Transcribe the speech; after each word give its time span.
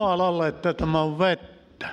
alalle, 0.00 0.48
että 0.48 0.74
tämä 0.74 1.02
on 1.02 1.18
vettä. 1.18 1.88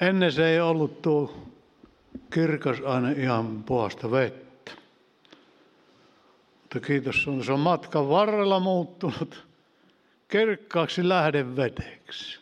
Ennen 0.00 0.32
se 0.32 0.48
ei 0.48 0.60
ollut 0.60 1.02
tuo 1.02 1.48
kirkas 2.34 2.80
aina 2.80 3.10
ihan 3.10 3.64
puasta 3.64 4.10
vettä. 4.10 4.72
Mutta 6.62 6.80
kiitos 6.80 7.22
sun, 7.22 7.44
se 7.44 7.52
on 7.52 7.60
matkan 7.60 8.08
varrella 8.08 8.60
muuttunut 8.60 9.46
kirkkaaksi 10.28 11.08
lähdeveteksi. 11.08 12.38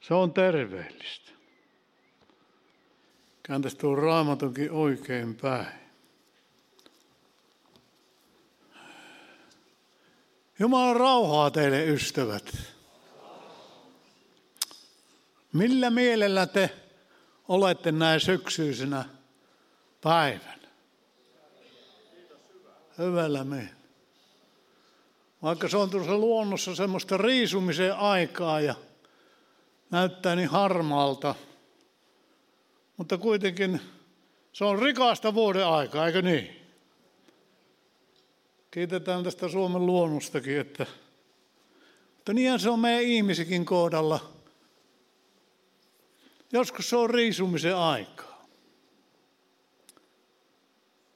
Se 0.00 0.14
on 0.14 0.32
terveellistä. 0.32 1.32
Kääntäisi 3.42 3.78
tuo 3.78 3.96
raamatonkin 3.96 4.70
oikein 4.70 5.34
päin. 5.34 5.81
Jumalan 10.58 10.96
rauhaa 10.96 11.50
teille 11.50 11.84
ystävät. 11.84 12.56
Millä 15.52 15.90
mielellä 15.90 16.46
te 16.46 16.70
olette 17.48 17.92
näin 17.92 18.20
syksyisenä 18.20 19.04
päivänä? 20.00 20.68
Hyvällä 22.98 23.44
mielellä. 23.44 23.82
Vaikka 25.42 25.68
se 25.68 25.76
on 25.76 25.90
tuossa 25.90 26.18
luonnossa 26.18 26.74
semmoista 26.74 27.16
riisumisen 27.16 27.96
aikaa 27.96 28.60
ja 28.60 28.74
näyttää 29.90 30.36
niin 30.36 30.48
harmaalta, 30.48 31.34
mutta 32.96 33.18
kuitenkin 33.18 33.80
se 34.52 34.64
on 34.64 34.78
rikasta 34.78 35.34
vuoden 35.34 35.66
aikaa, 35.66 36.06
eikö 36.06 36.22
niin? 36.22 36.61
Kiitetään 38.72 39.24
tästä 39.24 39.48
Suomen 39.48 39.86
luonnostakin, 39.86 40.60
että 40.60 40.86
mutta 42.22 42.32
niinhän 42.32 42.60
se 42.60 42.70
on 42.70 42.78
meidän 42.78 43.02
ihmisikin 43.02 43.64
kohdalla. 43.64 44.32
Joskus 46.52 46.90
se 46.90 46.96
on 46.96 47.10
riisumisen 47.10 47.76
aikaa. 47.76 48.46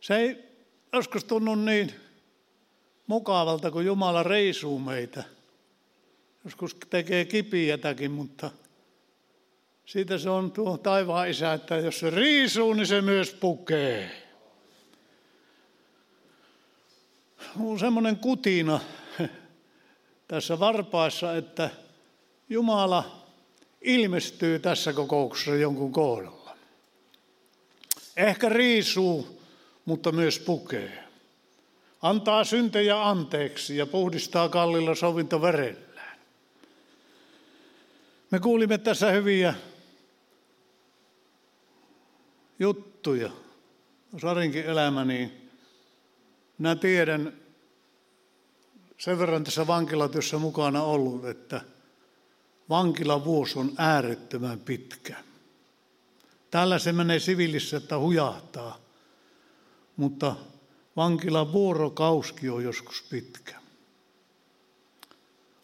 Se 0.01 0.17
ei 0.17 0.39
joskus 0.93 1.25
tunnu 1.25 1.55
niin 1.55 1.93
mukavalta, 3.07 3.71
kun 3.71 3.87
Jumala 3.87 4.23
reisuu 4.23 4.79
meitä. 4.79 5.25
Joskus 6.45 6.77
tekee 6.91 7.25
kipiätäkin, 7.25 8.11
mutta 8.11 8.51
siitä 9.85 10.19
se 10.19 10.31
on 10.31 10.53
tuo 10.53 10.79
taivaan 10.79 11.29
isä, 11.29 11.53
että 11.53 11.77
jos 11.77 11.99
se 11.99 12.11
riisuu, 12.11 12.75
niin 12.75 12.87
se 12.87 13.01
myös 13.01 13.35
pukee. 13.35 14.26
On 17.61 17.79
semmoinen 17.79 18.17
kutina 18.17 18.81
tässä 20.29 20.59
varpaassa, 20.59 21.37
että 21.37 21.71
Jumala 22.49 23.27
ilmestyy 23.81 24.59
tässä 24.59 24.93
kokouksessa 24.93 25.55
jonkun 25.55 25.93
kohdalla. 25.93 26.57
Ehkä 28.17 28.49
riisuu, 28.49 29.43
mutta 29.85 30.13
myös 30.13 30.39
pukee. 30.39 31.05
Antaa 32.03 32.45
syntejä 32.45 33.09
anteeksi 33.09 33.77
ja 33.77 33.87
puhdistaa 33.87 34.49
kallilla 34.49 34.95
sovintoverellään. 34.95 36.19
Me 38.31 38.41
kuulimme 38.41 38.79
tässä 38.79 39.11
hyviä 39.11 39.55
juttuja. 42.59 43.31
Sarinkin 44.21 44.65
elämä, 44.65 45.05
niin 45.05 45.46
minä 46.59 46.77
tiedän, 46.77 47.33
sen 48.99 49.19
verran 49.19 49.45
tässä 49.45 49.67
vankilatyössä 49.67 50.39
mukana 50.39 50.83
ollut, 50.83 51.25
että 51.25 51.61
vankilavuosi 52.69 53.59
on 53.59 53.73
äärettömän 53.79 54.61
pitkä. 54.61 55.17
Tällä 56.51 56.79
se 56.79 56.93
menee 56.93 57.19
sivillissä, 57.19 57.77
että 57.77 57.99
hujahtaa, 57.99 58.79
mutta 59.97 60.37
vankilan 60.97 61.53
vuorokauski 61.53 62.49
on 62.49 62.65
joskus 62.65 63.03
pitkä. 63.11 63.55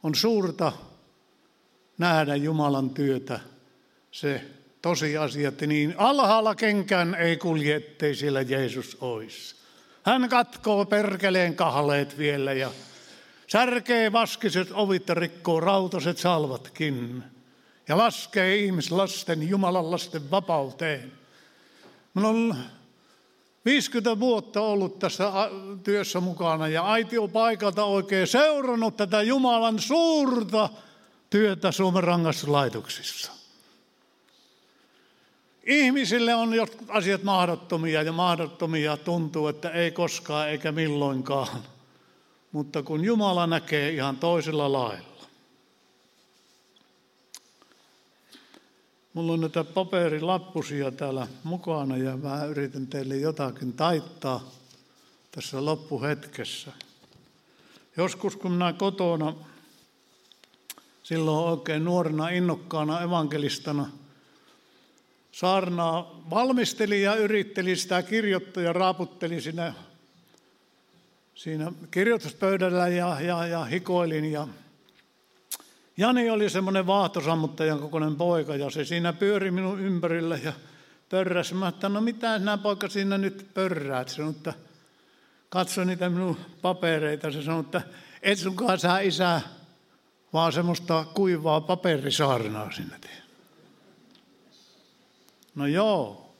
On 0.02 0.14
suurta 0.14 0.72
nähdä 1.98 2.36
Jumalan 2.36 2.90
työtä, 2.90 3.40
se 4.10 4.44
tosiasia, 4.82 5.48
että 5.48 5.66
niin 5.66 5.94
alhaalla 5.96 6.54
kenkään 6.54 7.14
ei 7.14 7.36
kulje, 7.36 7.76
ettei 7.76 8.14
siellä 8.14 8.42
Jeesus 8.42 8.96
olisi. 9.00 9.61
Hän 10.02 10.28
katkoo 10.28 10.84
perkeleen 10.84 11.56
kahleet 11.56 12.18
vielä 12.18 12.52
ja 12.52 12.70
Särkee 13.52 14.12
vaskiset 14.12 14.68
ovit 14.72 15.08
ja 15.08 15.14
rikkoo 15.14 15.60
rautaset 15.60 16.18
salvatkin 16.18 17.24
ja 17.88 17.98
laskee 17.98 18.56
ihmislasten, 18.56 19.48
Jumalan 19.48 19.90
lasten 19.90 20.30
vapauteen. 20.30 21.12
Minulla 22.14 22.30
on 22.30 22.56
50 23.64 24.20
vuotta 24.20 24.60
ollut 24.60 24.98
tässä 24.98 25.32
työssä 25.84 26.20
mukana 26.20 26.68
ja 26.68 26.84
paikalta 27.32 27.84
oikein 27.84 28.26
seurannut 28.26 28.96
tätä 28.96 29.22
Jumalan 29.22 29.78
suurta 29.78 30.68
työtä 31.30 31.72
Suomen 31.72 32.04
rangaistuslaitoksissa. 32.04 33.32
Ihmisille 35.66 36.34
on 36.34 36.50
asiat 36.88 37.22
mahdottomia 37.22 38.02
ja 38.02 38.12
mahdottomia 38.12 38.96
tuntuu, 38.96 39.48
että 39.48 39.70
ei 39.70 39.90
koskaan 39.90 40.48
eikä 40.48 40.72
milloinkaan 40.72 41.62
mutta 42.52 42.82
kun 42.82 43.04
Jumala 43.04 43.46
näkee 43.46 43.90
ihan 43.90 44.16
toisella 44.16 44.72
lailla. 44.72 45.26
Mulla 49.14 49.32
on 49.32 49.40
näitä 49.40 49.64
paperilappusia 49.64 50.90
täällä 50.90 51.28
mukana 51.44 51.96
ja 51.96 52.16
mä 52.16 52.44
yritän 52.44 52.86
teille 52.86 53.16
jotakin 53.16 53.72
taittaa 53.72 54.50
tässä 55.30 55.64
loppuhetkessä. 55.64 56.72
Joskus 57.96 58.36
kun 58.36 58.52
minä 58.52 58.72
kotona, 58.72 59.34
silloin 61.02 61.50
oikein 61.50 61.84
nuorena 61.84 62.28
innokkaana 62.28 63.00
evankelistana, 63.00 63.90
saarnaa 65.32 66.20
valmisteli 66.30 67.02
ja 67.02 67.14
yritteli 67.14 67.76
sitä 67.76 68.02
kirjoittaa 68.02 68.62
ja 68.62 68.72
raaputteli 68.72 69.40
sinne 69.40 69.74
siinä 71.34 71.72
kirjoituspöydällä 71.90 72.88
ja, 72.88 73.20
ja, 73.20 73.46
ja 73.46 73.64
hikoilin. 73.64 74.32
Ja 74.32 74.48
Jani 75.96 76.30
oli 76.30 76.50
semmoinen 76.50 76.86
vaahtosammuttajan 76.86 77.78
kokoinen 77.78 78.16
poika 78.16 78.56
ja 78.56 78.70
se 78.70 78.84
siinä 78.84 79.12
pyöri 79.12 79.50
minun 79.50 79.80
ympärillä 79.80 80.38
ja 80.44 80.52
pörräsi. 81.08 81.54
Mä 81.54 81.68
että 81.68 81.88
no 81.88 82.00
mitä 82.00 82.38
sinä 82.38 82.58
poika 82.58 82.88
siinä 82.88 83.18
nyt 83.18 83.46
pörräät? 83.54 84.08
Sanoi, 84.08 84.30
että 84.30 84.54
katso 85.48 85.84
niitä 85.84 86.10
minun 86.10 86.36
papereita. 86.62 87.30
Se 87.30 87.42
sanoi, 87.42 87.60
että 87.60 87.82
et 88.22 88.38
sunkaan 88.38 88.78
sä 88.78 89.00
isä, 89.00 89.40
vaan 90.32 90.52
semmoista 90.52 91.04
kuivaa 91.14 91.60
paperisaarnaa 91.60 92.72
sinne 92.72 92.98
tee. 93.00 93.21
No 95.54 95.66
joo. 95.66 96.34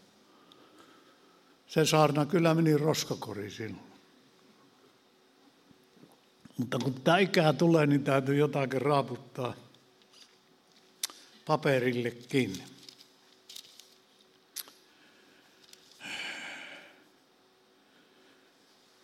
Se 1.66 1.86
saarna 1.86 2.26
kyllä 2.26 2.54
meni 2.54 2.76
roskakoriin 2.76 3.50
silloin. 3.50 3.92
Mutta 6.58 6.78
kun 6.78 6.94
tämä 6.94 7.18
ikää 7.18 7.52
tulee, 7.52 7.86
niin 7.86 8.04
täytyy 8.04 8.36
jotakin 8.36 8.82
raaputtaa 8.82 9.54
paperillekin. 11.46 12.52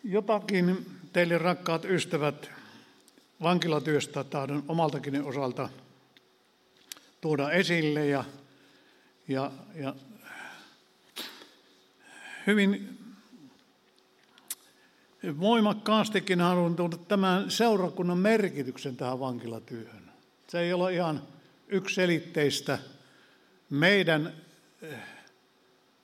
Jotakin 0.04 0.86
teille 1.12 1.38
rakkaat 1.38 1.84
ystävät 1.84 2.50
vankilatyöstä 3.42 4.24
tahdon 4.24 4.64
omaltakin 4.68 5.22
osalta 5.22 5.68
tuoda 7.20 7.50
esille 7.50 8.06
ja, 8.06 8.24
ja, 9.28 9.50
ja 9.74 9.94
hyvin 12.46 12.98
voimakkaastikin 15.40 16.40
haluan 16.40 16.76
tuoda 16.76 16.96
tämän 16.96 17.50
seurakunnan 17.50 18.18
merkityksen 18.18 18.96
tähän 18.96 19.20
vankilatyöhön. 19.20 20.12
Se 20.48 20.60
ei 20.60 20.72
ole 20.72 20.94
ihan 20.94 21.22
ykselitteistä 21.68 22.78
meidän 23.70 24.32
eh, 24.82 24.98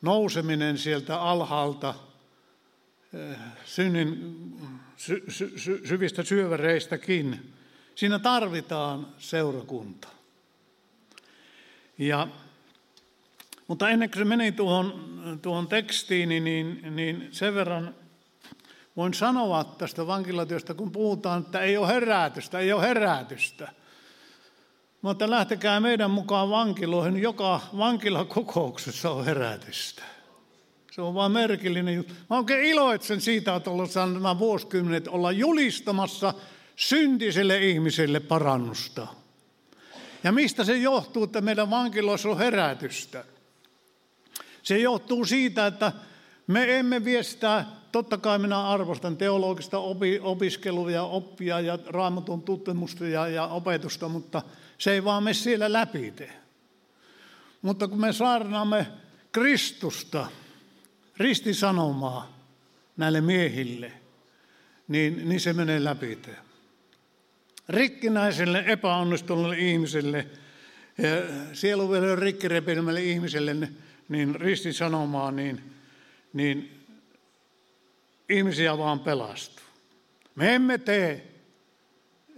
nouseminen 0.02 0.78
sieltä 0.78 1.20
alhaalta 1.20 1.94
eh, 3.14 3.36
synnin 3.64 4.36
sy, 4.96 5.24
sy, 5.28 5.52
sy, 5.56 5.80
syvistä 5.88 6.22
syöväreistäkin. 6.22 7.54
Siinä 7.94 8.18
tarvitaan 8.18 9.06
seurakunta. 9.18 10.08
Ja, 11.98 12.28
mutta 13.68 13.88
ennen 13.88 14.10
kuin 14.10 14.18
se 14.18 14.24
meni 14.24 14.52
tuohon, 14.52 15.38
tuohon 15.42 15.68
tekstiin, 15.68 16.28
niin, 16.28 16.80
niin 16.90 17.28
sen 17.30 17.54
verran 17.54 17.94
voin 18.96 19.14
sanoa 19.14 19.64
tästä 19.64 20.06
vankilatyöstä, 20.06 20.74
kun 20.74 20.92
puhutaan, 20.92 21.42
että 21.42 21.60
ei 21.60 21.76
ole 21.76 21.88
herätystä, 21.88 22.58
ei 22.58 22.72
ole 22.72 22.82
herätystä. 22.82 23.72
Mutta 25.02 25.30
lähtekää 25.30 25.80
meidän 25.80 26.10
mukaan 26.10 26.50
vankiloihin, 26.50 27.22
joka 27.22 27.60
vankilakokouksessa 27.78 29.10
on 29.10 29.24
herätystä. 29.24 30.02
Se 30.90 31.02
on 31.02 31.14
vaan 31.14 31.32
merkillinen 31.32 31.94
juttu. 31.94 32.14
Mä 32.30 32.36
oikein 32.36 32.64
iloitsen 32.64 33.20
siitä, 33.20 33.56
että 33.56 33.70
ollaan 33.70 33.88
saanut 33.88 34.14
nämä 34.14 34.38
vuosikymmenet 34.38 35.08
olla 35.08 35.32
julistamassa 35.32 36.34
syntiselle 36.76 37.58
ihmiselle 37.58 38.20
parannusta. 38.20 39.06
Ja 40.24 40.32
mistä 40.32 40.64
se 40.64 40.76
johtuu, 40.76 41.24
että 41.24 41.40
meidän 41.40 41.70
vankiloissa 41.70 42.28
on 42.28 42.38
herätystä? 42.38 43.24
Se 44.64 44.78
johtuu 44.78 45.24
siitä, 45.24 45.66
että 45.66 45.92
me 46.46 46.78
emme 46.78 47.04
vie 47.04 47.22
sitä, 47.22 47.64
totta 47.92 48.18
kai 48.18 48.38
minä 48.38 48.68
arvostan 48.68 49.16
teologista 49.16 49.78
opi, 49.78 50.20
opiskelua 50.22 50.90
ja 50.90 51.02
oppia 51.02 51.60
ja 51.60 51.78
raamatun 51.86 52.42
tutkimusta 52.42 53.06
ja, 53.06 53.28
ja 53.28 53.46
opetusta, 53.46 54.08
mutta 54.08 54.42
se 54.78 54.92
ei 54.92 55.04
vaan 55.04 55.22
me 55.22 55.34
siellä 55.34 55.72
läpi 55.72 56.10
tee. 56.10 56.40
Mutta 57.62 57.88
kun 57.88 58.00
me 58.00 58.12
saarnaamme 58.12 58.86
Kristusta, 59.32 60.26
ristisanomaa 61.16 62.38
näille 62.96 63.20
miehille, 63.20 63.92
niin, 64.88 65.28
niin 65.28 65.40
se 65.40 65.52
menee 65.52 65.84
läpi. 65.84 66.18
Rikkinäiselle, 67.68 68.64
epäonnistuneelle 68.66 69.58
ihmiselle, 69.58 70.26
sieluvelen 71.52 72.18
rikkirepinemälle 72.18 73.02
ihmiselle, 73.02 73.54
niin 73.54 73.83
ristisanomaa, 74.34 75.30
niin, 75.30 75.74
niin 76.32 76.86
ihmisiä 78.28 78.78
vaan 78.78 79.00
pelastuu. 79.00 79.64
Me 80.34 80.54
emme 80.54 80.78
tee 80.78 81.34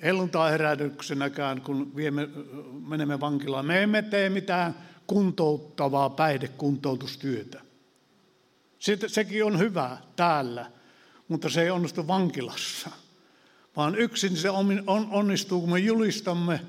helluntai-herätyksenäkään, 0.03 1.61
kun 1.61 1.97
viemme, 1.97 2.29
menemme 2.89 3.21
vankilaan. 3.21 3.67
Me 3.67 3.83
emme 3.83 4.03
tee 4.03 4.31
mitään 4.31 4.75
kuntouttavaa 5.07 6.11
päihdekuntoutustyötä. 6.11 7.61
Se, 8.79 8.99
sekin 9.07 9.45
on 9.45 9.59
hyvä 9.59 9.97
täällä, 10.17 10.71
mutta 11.29 11.49
se 11.49 11.63
ei 11.63 11.71
onnistu 11.71 12.07
vankilassa. 12.07 12.91
Vaan 13.77 13.95
yksin 13.95 14.37
se 14.37 14.51
onnistuu, 15.11 15.61
kun 15.61 15.71
me 15.71 15.79
julistamme, 15.79 16.61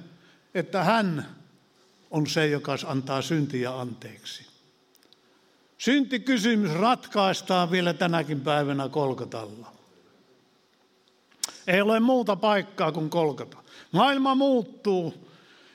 että 0.55 0.83
hän 0.83 1.25
on 2.11 2.27
se, 2.27 2.47
joka 2.47 2.77
antaa 2.85 3.21
syntiä 3.21 3.79
anteeksi. 3.79 4.46
Syntikysymys 5.77 6.74
ratkaistaan 6.74 7.71
vielä 7.71 7.94
tänäkin 7.94 8.41
päivänä 8.41 8.89
Kolkatalla. 8.89 9.71
Ei 11.68 11.81
ole 11.81 12.00
muuta 12.00 12.35
paikkaa 12.35 12.91
kuin 12.91 13.09
Kolkata. 13.09 13.57
Maailma 13.91 14.35
muuttuu 14.35 15.27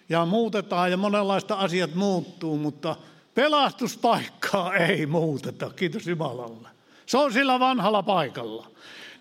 ja 0.09 0.27
muutetaan 0.27 0.91
ja 0.91 0.97
monenlaista 0.97 1.55
asiat 1.55 1.95
muuttuu, 1.95 2.57
mutta 2.59 2.97
Pelastuspaikkaa 3.35 4.75
ei 4.75 5.07
muuteta, 5.07 5.71
kiitos 5.71 6.07
Jumalalle. 6.07 6.69
Se 7.07 7.19
on 7.19 7.33
sillä 7.33 7.61
vanhalla 7.61 8.03
paikalla. 8.03 8.71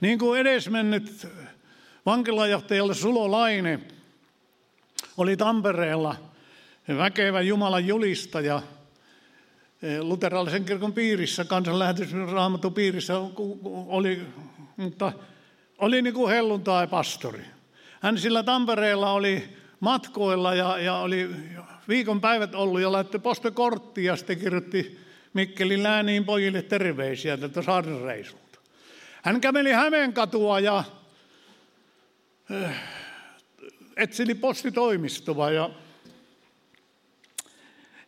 Niin 0.01 0.19
kuin 0.19 0.39
edesmennyt 0.39 1.27
vankilajohtajalle 2.05 2.93
Sulo 2.93 3.31
Laine 3.31 3.79
oli 5.17 5.37
Tampereella 5.37 6.15
väkevä 6.97 7.41
Jumalan 7.41 7.87
julistaja 7.87 8.61
luterilaisen 10.01 10.65
kirkon 10.65 10.93
piirissä, 10.93 11.45
kansanlähetysraamatun 11.45 12.73
piirissä 12.73 13.13
oli, 13.87 14.21
mutta 14.77 15.13
oli 15.77 16.01
niin 16.01 16.13
kuin 16.13 16.31
helluntai 16.31 16.87
pastori. 16.87 17.43
Hän 18.01 18.17
sillä 18.17 18.43
Tampereella 18.43 19.11
oli 19.11 19.43
matkoilla 19.79 20.55
ja, 20.55 20.77
ja 20.79 20.95
oli 20.95 21.29
viikon 21.87 22.21
päivät 22.21 22.55
ollut 22.55 22.81
ja 22.81 22.91
laittoi 22.91 23.19
postokorttia 23.19 24.11
ja 24.11 24.15
sitten 24.15 24.39
kirjoitti 24.39 24.99
Mikkelin 25.33 25.83
lääniin 25.83 26.25
pojille 26.25 26.61
terveisiä 26.61 27.37
tältä 27.37 27.61
saarireisulta. 27.61 28.59
Hän 29.21 29.41
käveli 29.41 29.71
Hämeenkatua 29.71 30.59
ja 30.59 30.83
äh, 32.51 32.83
etsili 33.97 34.35
postitoimistoa 34.35 35.51
ja 35.51 35.69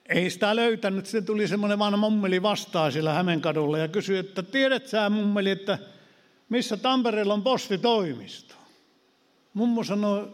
ei 0.09 0.29
sitä 0.29 0.55
löytänyt. 0.55 1.05
Sitten 1.05 1.25
tuli 1.25 1.47
semmoinen 1.47 1.79
vanha 1.79 1.97
mummeli 1.97 2.41
vastaan 2.41 2.91
siellä 2.91 3.13
Hämeenkadulla 3.13 3.77
ja 3.77 3.87
kysyi, 3.87 4.17
että 4.17 4.43
tiedät 4.43 4.87
sä 4.87 5.09
mummeli, 5.09 5.49
että 5.49 5.79
missä 6.49 6.77
Tampereella 6.77 7.33
on 7.33 7.43
postitoimisto? 7.43 8.55
Mummo 9.53 9.83
sanoi, 9.83 10.33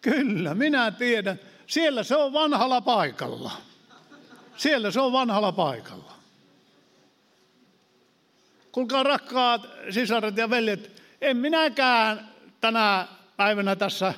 kyllä, 0.00 0.54
minä 0.54 0.90
tiedän. 0.90 1.40
Siellä 1.66 2.02
se 2.02 2.16
on 2.16 2.32
vanhalla 2.32 2.80
paikalla. 2.80 3.50
Siellä 4.56 4.90
se 4.90 5.00
on 5.00 5.12
vanhalla 5.12 5.52
paikalla. 5.52 6.12
Kuulkaa 8.72 9.02
rakkaat 9.02 9.68
sisaret 9.90 10.36
ja 10.36 10.50
veljet, 10.50 11.02
en 11.20 11.36
minäkään 11.36 12.28
tänä 12.60 13.08
päivänä 13.36 13.76
tässä 13.76 14.14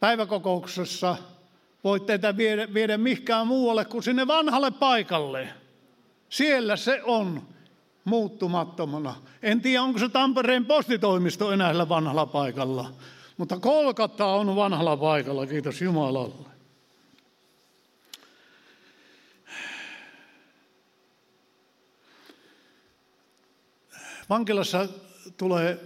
päiväkokouksessa 0.00 1.16
voi 1.84 2.00
teitä 2.00 2.36
viedä, 2.36 2.74
viedä 2.74 2.98
mihinkään 2.98 3.46
muualle 3.46 3.84
kuin 3.84 4.02
sinne 4.02 4.26
vanhalle 4.26 4.70
paikalle. 4.70 5.48
Siellä 6.28 6.76
se 6.76 7.02
on 7.04 7.42
muuttumattomana. 8.04 9.14
En 9.42 9.60
tiedä, 9.60 9.82
onko 9.82 9.98
se 9.98 10.08
Tampereen 10.08 10.66
postitoimisto 10.66 11.52
enää 11.52 11.88
vanhalla 11.88 12.26
paikalla, 12.26 12.92
mutta 13.36 13.58
Kolkatta 13.58 14.26
on 14.26 14.56
vanhalla 14.56 14.96
paikalla, 14.96 15.46
kiitos 15.46 15.82
Jumalalle. 15.82 16.52
Vankilassa 24.30 24.88
tulee 25.36 25.78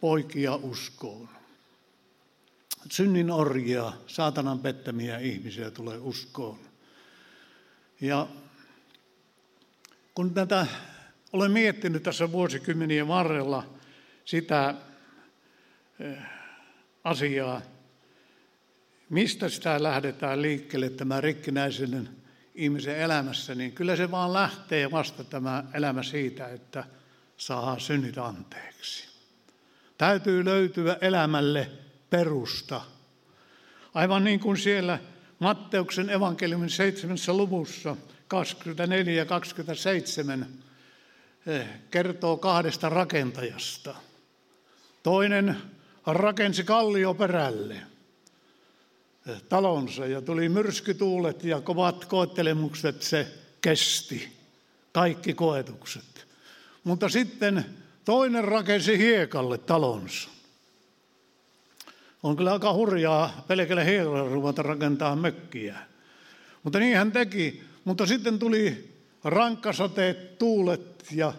poikia 0.00 0.54
uskoon. 0.54 1.35
Synnin 2.90 3.30
orjia, 3.30 3.92
saatanan 4.06 4.58
pettämiä 4.58 5.18
ihmisiä 5.18 5.70
tulee 5.70 5.98
uskoon. 5.98 6.58
Ja 8.00 8.26
kun 10.14 10.34
tätä 10.34 10.66
olen 11.32 11.50
miettinyt 11.50 12.02
tässä 12.02 12.32
vuosikymmenien 12.32 13.08
varrella 13.08 13.74
sitä 14.24 14.74
eh, 16.00 16.16
asiaa, 17.04 17.62
mistä 19.10 19.48
sitä 19.48 19.82
lähdetään 19.82 20.42
liikkeelle 20.42 20.90
tämä 20.90 21.20
rikkinäisen 21.20 22.08
ihmisen 22.54 22.98
elämässä, 22.98 23.54
niin 23.54 23.72
kyllä 23.72 23.96
se 23.96 24.10
vaan 24.10 24.32
lähtee 24.32 24.90
vasta 24.90 25.24
tämä 25.24 25.64
elämä 25.74 26.02
siitä, 26.02 26.48
että– 26.48 26.84
saa 27.36 27.78
synnit 27.78 28.18
anteeksi. 28.18 29.08
Täytyy 29.98 30.44
löytyä 30.44 30.96
elämälle 31.00 31.70
perusta. 32.10 32.80
Aivan 33.94 34.24
niin 34.24 34.40
kuin 34.40 34.56
siellä 34.56 34.98
Matteuksen 35.38 36.10
evankeliumin 36.10 36.70
7. 36.70 37.16
luvussa 37.28 37.96
24 38.28 39.14
ja 39.14 39.24
27 39.24 40.46
eh, 41.46 41.66
kertoo 41.90 42.36
kahdesta 42.36 42.88
rakentajasta. 42.88 43.94
Toinen 45.02 45.56
rakensi 46.06 46.64
kallioperälle 46.64 47.74
eh, 47.74 49.42
talonsa 49.48 50.06
ja 50.06 50.22
tuli 50.22 50.48
myrskytuulet 50.48 51.44
ja 51.44 51.60
kovat 51.60 52.04
koettelemukset, 52.04 53.02
se 53.02 53.26
kesti 53.60 54.36
kaikki 54.92 55.34
koetukset. 55.34 56.26
Mutta 56.84 57.08
sitten 57.08 57.64
toinen 58.04 58.44
rakensi 58.44 58.98
hiekalle 58.98 59.58
talonsa. 59.58 60.28
On 62.22 62.36
kyllä 62.36 62.52
aika 62.52 62.72
hurjaa 62.72 63.44
pelkällä 63.48 63.84
hiekalla 63.84 64.28
ruveta 64.28 64.62
rakentaa 64.62 65.16
mökkiä. 65.16 65.78
Mutta 66.62 66.78
niin 66.78 66.96
hän 66.96 67.12
teki. 67.12 67.62
Mutta 67.84 68.06
sitten 68.06 68.38
tuli 68.38 68.94
rankkasateet, 69.24 70.38
tuulet 70.38 71.06
ja 71.12 71.32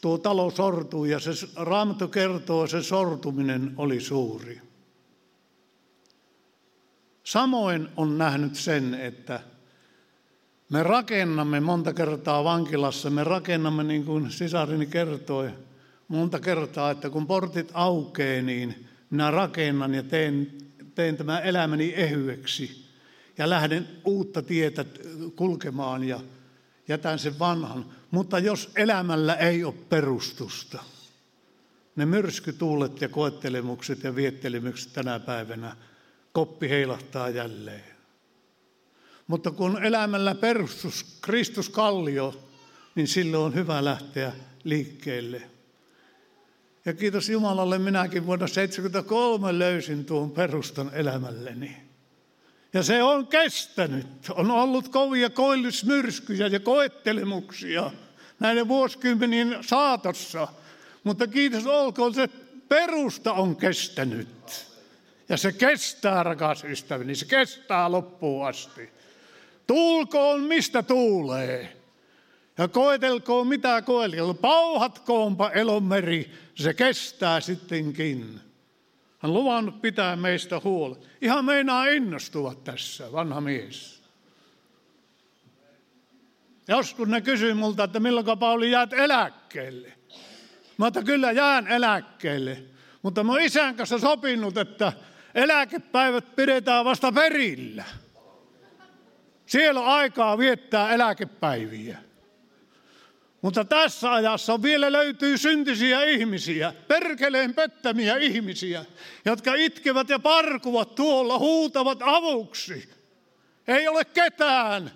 tuo 0.00 0.18
talo 0.18 0.50
sortui 0.50 1.10
ja 1.10 1.20
se 1.20 1.30
Raamattu 1.56 2.08
kertoo, 2.08 2.66
se 2.66 2.82
sortuminen 2.82 3.72
oli 3.76 4.00
suuri. 4.00 4.60
Samoin 7.24 7.88
on 7.96 8.18
nähnyt 8.18 8.54
sen, 8.56 8.94
että 8.94 9.40
me 10.70 10.82
rakennamme 10.82 11.60
monta 11.60 11.92
kertaa 11.92 12.44
vankilassa, 12.44 13.10
me 13.10 13.24
rakennamme 13.24 13.84
niin 13.84 14.04
kuin 14.04 14.30
sisarini 14.30 14.86
kertoi 14.86 15.50
monta 16.08 16.40
kertaa, 16.40 16.90
että 16.90 17.10
kun 17.10 17.26
portit 17.26 17.70
aukeaa, 17.74 18.42
niin 18.42 18.88
minä 19.10 19.30
rakennan 19.30 19.94
ja 19.94 20.02
teen, 20.02 20.52
teen 20.94 21.16
tämän 21.16 21.42
elämäni 21.42 21.92
ehyeksi 21.96 22.90
ja 23.38 23.50
lähden 23.50 23.88
uutta 24.04 24.42
tietä 24.42 24.84
kulkemaan 25.36 26.04
ja 26.04 26.20
jätän 26.88 27.18
sen 27.18 27.38
vanhan. 27.38 27.86
Mutta 28.10 28.38
jos 28.38 28.70
elämällä 28.76 29.34
ei 29.34 29.64
ole 29.64 29.74
perustusta, 29.88 30.82
ne 31.96 32.06
myrskytuulet 32.06 33.00
ja 33.00 33.08
koettelemukset 33.08 34.04
ja 34.04 34.16
viettelemykset 34.16 34.92
tänä 34.92 35.20
päivänä, 35.20 35.76
koppi 36.32 36.68
heilahtaa 36.68 37.28
jälleen. 37.28 37.96
Mutta 39.26 39.50
kun 39.50 39.84
elämällä 39.84 40.34
perustus 40.34 41.18
Kristus 41.20 41.68
kallio, 41.68 42.44
niin 42.94 43.08
silloin 43.08 43.44
on 43.44 43.54
hyvä 43.54 43.84
lähteä 43.84 44.32
liikkeelle. 44.64 45.42
Ja 46.84 46.92
kiitos 46.92 47.28
Jumalalle, 47.28 47.78
minäkin 47.78 48.26
vuonna 48.26 48.46
1973 48.46 49.58
löysin 49.58 50.04
tuon 50.04 50.30
perustan 50.30 50.90
elämälleni. 50.94 51.76
Ja 52.72 52.82
se 52.82 53.02
on 53.02 53.26
kestänyt. 53.26 54.06
On 54.30 54.50
ollut 54.50 54.88
kovia 54.88 55.30
koillismyrskyjä 55.30 56.46
ja 56.46 56.60
koettelemuksia 56.60 57.90
näiden 58.40 58.68
vuosikymmenien 58.68 59.58
saatossa. 59.60 60.48
Mutta 61.04 61.26
kiitos 61.26 61.66
olkoon, 61.66 62.14
se 62.14 62.28
perusta 62.68 63.32
on 63.32 63.56
kestänyt. 63.56 64.28
Ja 65.28 65.36
se 65.36 65.52
kestää, 65.52 66.22
rakas 66.22 66.64
ystäväni, 66.64 67.14
se 67.14 67.26
kestää 67.26 67.92
loppuun 67.92 68.46
asti. 68.46 68.90
Tuulkoon 69.66 70.40
mistä 70.40 70.82
tuulee. 70.82 71.79
Ja 72.60 72.68
koetelkoon 72.68 73.46
mitä 73.46 73.82
koetelkoon. 73.82 74.38
Pauhatkoonpa 74.38 75.50
elomeri, 75.50 76.30
se 76.54 76.74
kestää 76.74 77.40
sittenkin. 77.40 78.40
Hän 79.18 79.34
luvannut 79.34 79.82
pitää 79.82 80.16
meistä 80.16 80.60
huoli. 80.64 80.96
Ihan 81.20 81.44
meinaa 81.44 81.86
innostua 81.86 82.54
tässä, 82.64 83.12
vanha 83.12 83.40
mies. 83.40 84.02
Joskus 86.68 87.08
ne 87.08 87.20
kysyy 87.20 87.54
multa, 87.54 87.84
että 87.84 88.00
milloin 88.00 88.38
Pauli 88.38 88.70
jäät 88.70 88.92
eläkkeelle. 88.92 89.92
Mä 90.76 90.86
että 90.86 91.02
kyllä 91.02 91.32
jään 91.32 91.68
eläkkeelle. 91.68 92.62
Mutta 93.02 93.20
oon 93.20 93.40
isän 93.40 93.76
kanssa 93.76 93.98
sopinut, 93.98 94.56
että 94.56 94.92
eläkepäivät 95.34 96.36
pidetään 96.36 96.84
vasta 96.84 97.12
perillä. 97.12 97.84
Siellä 99.46 99.80
on 99.80 99.86
aikaa 99.86 100.38
viettää 100.38 100.90
eläkepäiviä. 100.90 102.09
Mutta 103.42 103.64
tässä 103.64 104.12
ajassa 104.12 104.62
vielä 104.62 104.92
löytyy 104.92 105.38
syntisiä 105.38 106.04
ihmisiä, 106.04 106.72
perkeleen 106.88 107.54
pettämiä 107.54 108.16
ihmisiä, 108.16 108.84
jotka 109.24 109.54
itkevät 109.54 110.08
ja 110.08 110.18
parkuvat 110.18 110.94
tuolla, 110.94 111.38
huutavat 111.38 111.98
avuksi. 112.02 112.90
Ei 113.68 113.88
ole 113.88 114.04
ketään. 114.04 114.90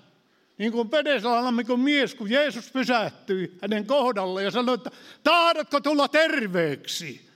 Niin 0.59 0.73
kuin 0.73 0.89
Pedeslalamikon 0.89 1.81
mies, 1.81 2.15
kun 2.15 2.31
Jeesus 2.31 2.71
pysähtyi 2.71 3.59
hänen 3.63 3.87
kohdalle 3.87 4.43
ja 4.43 4.51
sanoi, 4.51 4.75
että 4.75 4.91
tahdotko 5.23 5.81
tulla 5.81 6.09
terveeksi? 6.09 7.31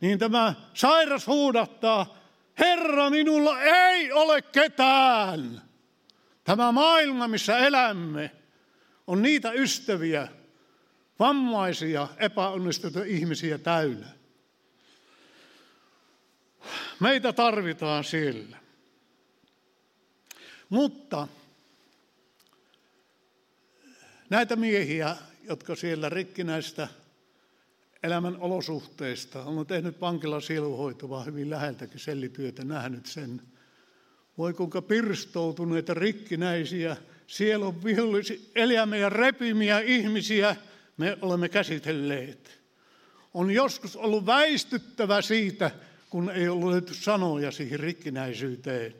Niin 0.00 0.18
tämä 0.18 0.54
sairas 0.74 1.26
huudattaa, 1.26 2.18
Herra, 2.58 3.10
minulla 3.10 3.62
ei 3.62 4.12
ole 4.12 4.42
ketään. 4.42 5.62
Tämä 6.44 6.72
maailma, 6.72 7.28
missä 7.28 7.58
elämme, 7.58 8.30
on 9.10 9.22
niitä 9.22 9.52
ystäviä, 9.52 10.28
vammaisia, 11.18 12.08
epäonnistuneita 12.16 13.02
ihmisiä 13.04 13.58
täynnä. 13.58 14.06
Meitä 17.00 17.32
tarvitaan 17.32 18.04
siellä. 18.04 18.56
Mutta 20.68 21.28
näitä 24.30 24.56
miehiä, 24.56 25.16
jotka 25.48 25.74
siellä 25.74 26.08
rikkinäistä 26.08 26.88
elämän 28.02 28.36
olosuhteista, 28.36 29.42
on 29.42 29.66
tehnyt 29.66 30.00
vankila 30.00 30.40
sieluhoitoa 30.40 31.24
hyvin 31.24 31.50
läheltäkin 31.50 32.00
sellityötä, 32.00 32.64
nähnyt 32.64 33.06
sen. 33.06 33.42
Voi 34.38 34.54
kuinka 34.54 34.82
pirstoutuneita, 34.82 35.94
rikkinäisiä, 35.94 36.96
sielun 37.30 37.84
vihollisia, 37.84 38.36
elämiä 38.54 39.08
repimiä 39.08 39.80
ihmisiä 39.80 40.56
me 40.96 41.18
olemme 41.22 41.48
käsitelleet. 41.48 42.60
On 43.34 43.50
joskus 43.50 43.96
ollut 43.96 44.26
väistyttävä 44.26 45.22
siitä, 45.22 45.70
kun 46.10 46.30
ei 46.30 46.48
ollut 46.48 46.70
löyty 46.70 46.94
sanoja 46.94 47.50
siihen 47.50 47.80
rikkinäisyyteen. 47.80 48.94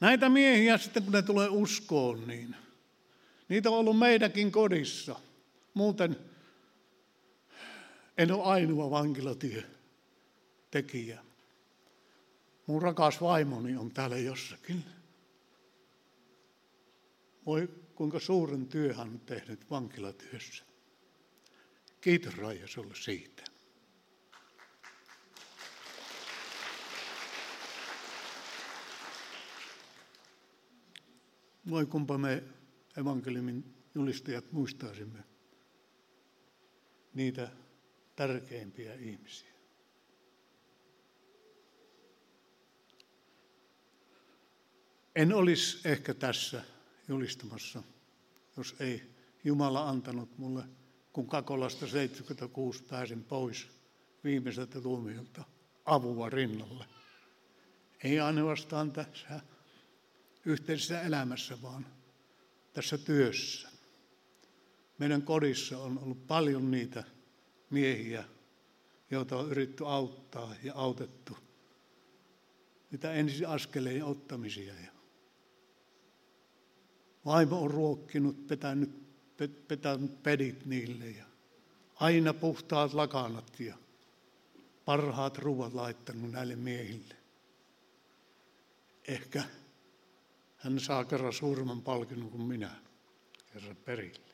Näitä 0.00 0.28
miehiä 0.28 0.78
sitten, 0.78 1.02
kun 1.02 1.12
ne 1.12 1.22
tulee 1.22 1.48
uskoon, 1.48 2.28
niin 2.28 2.56
niitä 3.48 3.70
on 3.70 3.78
ollut 3.78 3.98
meidänkin 3.98 4.52
kodissa. 4.52 5.20
Muuten 5.74 6.16
en 8.18 8.32
ole 8.32 8.44
ainoa 8.44 8.90
vankilatyö 8.90 9.62
tekijä. 10.70 11.20
Mun 12.66 12.82
rakas 12.82 13.20
vaimoni 13.20 13.76
on 13.76 13.90
täällä 13.90 14.18
jossakin. 14.18 14.84
Voi 17.50 17.68
kuinka 17.94 18.20
suuren 18.20 18.68
työ 18.68 18.94
hän 18.94 19.08
on 19.08 19.20
tehnyt 19.20 19.70
vankilatyössä. 19.70 20.64
Kiitos 22.00 22.36
Raija 22.36 22.68
sulle 22.68 22.94
siitä. 22.94 23.44
Voi 31.70 31.86
kumpa 31.86 32.18
me 32.18 32.42
evankeliumin 32.96 33.74
julistajat 33.94 34.52
muistaisimme 34.52 35.24
niitä 37.14 37.50
tärkeimpiä 38.16 38.94
ihmisiä. 38.94 39.52
En 45.16 45.34
olisi 45.34 45.88
ehkä 45.88 46.14
tässä 46.14 46.64
julistamassa, 47.10 47.82
jos 48.56 48.76
ei 48.80 49.02
Jumala 49.44 49.88
antanut 49.88 50.38
mulle, 50.38 50.64
kun 51.12 51.26
Kakolasta 51.26 51.86
76 51.86 52.82
pääsin 52.82 53.24
pois 53.24 53.68
viimeiseltä 54.24 54.80
tuomiolta 54.80 55.44
avua 55.84 56.30
rinnalle. 56.30 56.84
Ei 58.04 58.20
ainoastaan 58.20 58.92
tässä 58.92 59.40
yhteisessä 60.44 61.00
elämässä, 61.00 61.62
vaan 61.62 61.86
tässä 62.72 62.98
työssä. 62.98 63.68
Meidän 64.98 65.22
kodissa 65.22 65.78
on 65.78 65.98
ollut 65.98 66.26
paljon 66.26 66.70
niitä 66.70 67.04
miehiä, 67.70 68.24
joita 69.10 69.36
on 69.36 69.50
yritetty 69.50 69.86
auttaa 69.86 70.54
ja 70.62 70.74
autettu. 70.74 71.38
Niitä 72.90 73.12
ensi 73.12 73.44
askeleen 73.44 74.04
ottamisia. 74.04 74.74
Ja 74.74 74.99
Vaimo 77.26 77.62
on 77.62 77.70
ruokkinut, 77.70 78.46
petänyt, 78.46 78.90
petänyt 79.68 80.22
pedit 80.22 80.66
niille 80.66 81.06
ja 81.06 81.24
aina 81.94 82.34
puhtaat 82.34 82.94
lakanat 82.94 83.60
ja 83.60 83.74
parhaat 84.84 85.38
ruuat 85.38 85.74
laittanut 85.74 86.30
näille 86.30 86.56
miehille. 86.56 87.14
Ehkä 89.08 89.42
hän 90.56 90.80
saa 90.80 91.04
kerran 91.04 91.32
suuremman 91.32 91.82
palkinnon 91.82 92.30
kuin 92.30 92.42
minä 92.42 92.70
kerran 93.52 93.76
perille. 93.76 94.30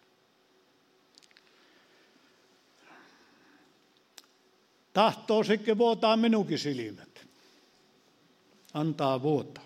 Tahtoo 4.93 5.45
sitten 5.45 5.79
vuotaa 5.79 6.17
minunkin 6.17 6.59
silmät. 6.59 7.27
Antaa 8.75 9.23
vuotaa 9.23 9.66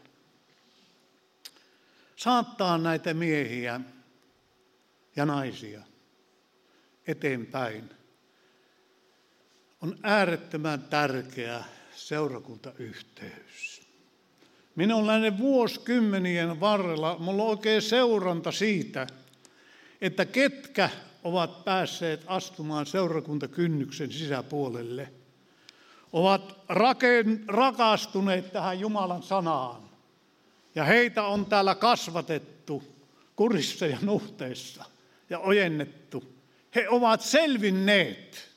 saattaa 2.22 2.78
näitä 2.78 3.14
miehiä 3.14 3.80
ja 5.16 5.26
naisia 5.26 5.82
eteenpäin 7.06 7.90
on 9.82 9.96
äärettömän 10.02 10.82
tärkeä 10.82 11.64
seurakuntayhteys. 11.94 13.82
Minun 14.76 15.06
näiden 15.06 15.38
vuosikymmenien 15.38 16.60
varrella 16.60 17.16
mulla 17.18 17.42
on 17.42 17.48
oikein 17.48 17.82
seuranta 17.82 18.52
siitä, 18.52 19.06
että 20.00 20.24
ketkä 20.24 20.90
ovat 21.24 21.64
päässeet 21.64 22.24
astumaan 22.26 22.86
seurakuntakynnyksen 22.86 24.12
sisäpuolelle, 24.12 25.12
ovat 26.12 26.56
rakastuneet 27.48 28.52
tähän 28.52 28.80
Jumalan 28.80 29.22
sanaan 29.22 29.89
ja 30.74 30.84
heitä 30.84 31.22
on 31.22 31.46
täällä 31.46 31.74
kasvatettu 31.74 32.82
kurissa 33.36 33.86
ja 33.86 33.98
nuhteissa 34.02 34.84
ja 35.30 35.38
ojennettu. 35.38 36.34
He 36.74 36.88
ovat 36.88 37.20
selvinneet. 37.20 38.50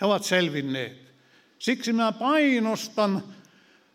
He 0.00 0.06
ovat 0.06 0.24
selvinneet. 0.24 1.12
Siksi 1.58 1.92
minä 1.92 2.12
painostan 2.12 3.22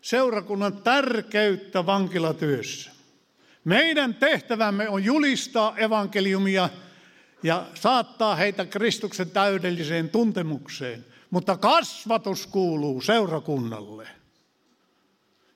seurakunnan 0.02 0.82
tärkeyttä 0.82 1.86
vankilatyössä. 1.86 2.90
Meidän 3.64 4.14
tehtävämme 4.14 4.88
on 4.88 5.04
julistaa 5.04 5.78
evankeliumia 5.78 6.68
ja 7.42 7.66
saattaa 7.74 8.36
heitä 8.36 8.66
Kristuksen 8.66 9.30
täydelliseen 9.30 10.08
tuntemukseen. 10.08 11.04
Mutta 11.30 11.56
kasvatus 11.56 12.46
kuuluu 12.46 13.00
seurakunnalle. 13.00 14.08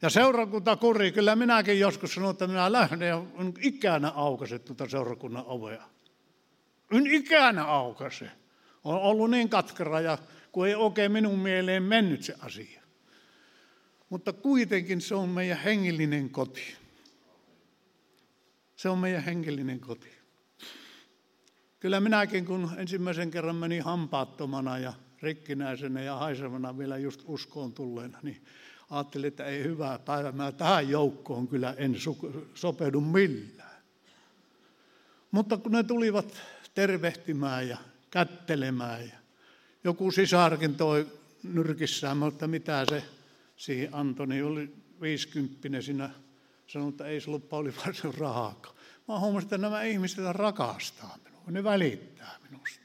Ja 0.04 0.10
seurakunta 0.10 0.76
kuri, 0.76 1.12
kyllä 1.12 1.36
minäkin 1.36 1.80
joskus 1.80 2.14
sanon, 2.14 2.30
että 2.30 2.46
minä 2.46 2.72
lähden 2.72 3.00
ja 3.00 3.16
on 3.16 3.54
ikänä 3.60 4.08
aukaiset 4.08 4.64
tuota 4.64 4.88
seurakunnan 4.88 5.44
ovea. 5.46 5.84
On 6.92 7.06
ikänä 7.06 7.64
aukase. 7.64 8.30
On 8.84 9.00
ollut 9.00 9.30
niin 9.30 9.48
katkera 9.48 10.00
ja 10.00 10.18
kun 10.52 10.68
ei 10.68 10.74
oikein 10.74 11.12
minun 11.12 11.38
mieleen 11.38 11.82
mennyt 11.82 12.22
se 12.22 12.34
asia. 12.40 12.82
Mutta 14.08 14.32
kuitenkin 14.32 15.00
se 15.00 15.14
on 15.14 15.28
meidän 15.28 15.58
hengellinen 15.58 16.30
koti. 16.30 16.76
Se 18.76 18.88
on 18.88 18.98
meidän 18.98 19.24
hengellinen 19.24 19.80
koti. 19.80 20.12
Kyllä 21.80 22.00
minäkin, 22.00 22.44
kun 22.44 22.70
ensimmäisen 22.76 23.30
kerran 23.30 23.56
meni 23.56 23.78
hampaattomana 23.78 24.78
ja 24.78 24.92
rikkinäisenä 25.22 26.02
ja 26.02 26.16
haisevana 26.16 26.78
vielä 26.78 26.96
just 26.98 27.22
uskoon 27.26 27.72
tulleena, 27.72 28.18
niin 28.22 28.44
ajattelin, 28.94 29.28
että 29.28 29.44
ei 29.44 29.64
hyvää 29.64 29.98
päivää. 29.98 30.32
Mä 30.32 30.52
tähän 30.52 30.88
joukkoon 30.88 31.48
kyllä 31.48 31.74
en 31.76 31.96
sopeudu 32.54 33.00
millään. 33.00 33.82
Mutta 35.30 35.56
kun 35.56 35.72
ne 35.72 35.82
tulivat 35.82 36.40
tervehtimään 36.74 37.68
ja 37.68 37.78
kättelemään 38.10 39.08
ja 39.08 39.16
joku 39.84 40.10
sisarkin 40.10 40.74
toi 40.74 41.06
nyrkissään, 41.42 42.16
mutta 42.16 42.48
mitä 42.48 42.84
se 42.88 43.02
siihen 43.56 43.94
antoi, 43.94 44.26
niin 44.26 44.44
oli 44.44 44.74
viisikymppinen 45.00 45.82
siinä 45.82 46.10
sanoi, 46.66 46.88
että 46.88 47.06
ei 47.06 47.20
sulla 47.20 47.38
Pauli 47.38 47.74
varsin 47.86 48.14
rahaakaan. 48.14 48.76
Mä 49.08 49.18
huomasin, 49.18 49.46
että 49.46 49.58
nämä 49.58 49.82
ihmiset 49.82 50.24
rakastaa 50.30 51.18
minua, 51.24 51.42
ne 51.46 51.64
välittää 51.64 52.38
minusta. 52.50 52.83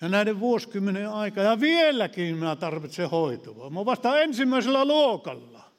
Ja 0.00 0.08
näiden 0.08 0.40
vuosikymmenen 0.40 1.10
aikaa, 1.10 1.44
ja 1.44 1.60
vieläkin 1.60 2.36
minä 2.36 2.56
tarvitsen 2.56 3.10
hoitoa. 3.10 3.70
Mä 3.70 3.84
vasta 3.84 4.20
ensimmäisellä 4.20 4.84
luokalla. 4.84 5.72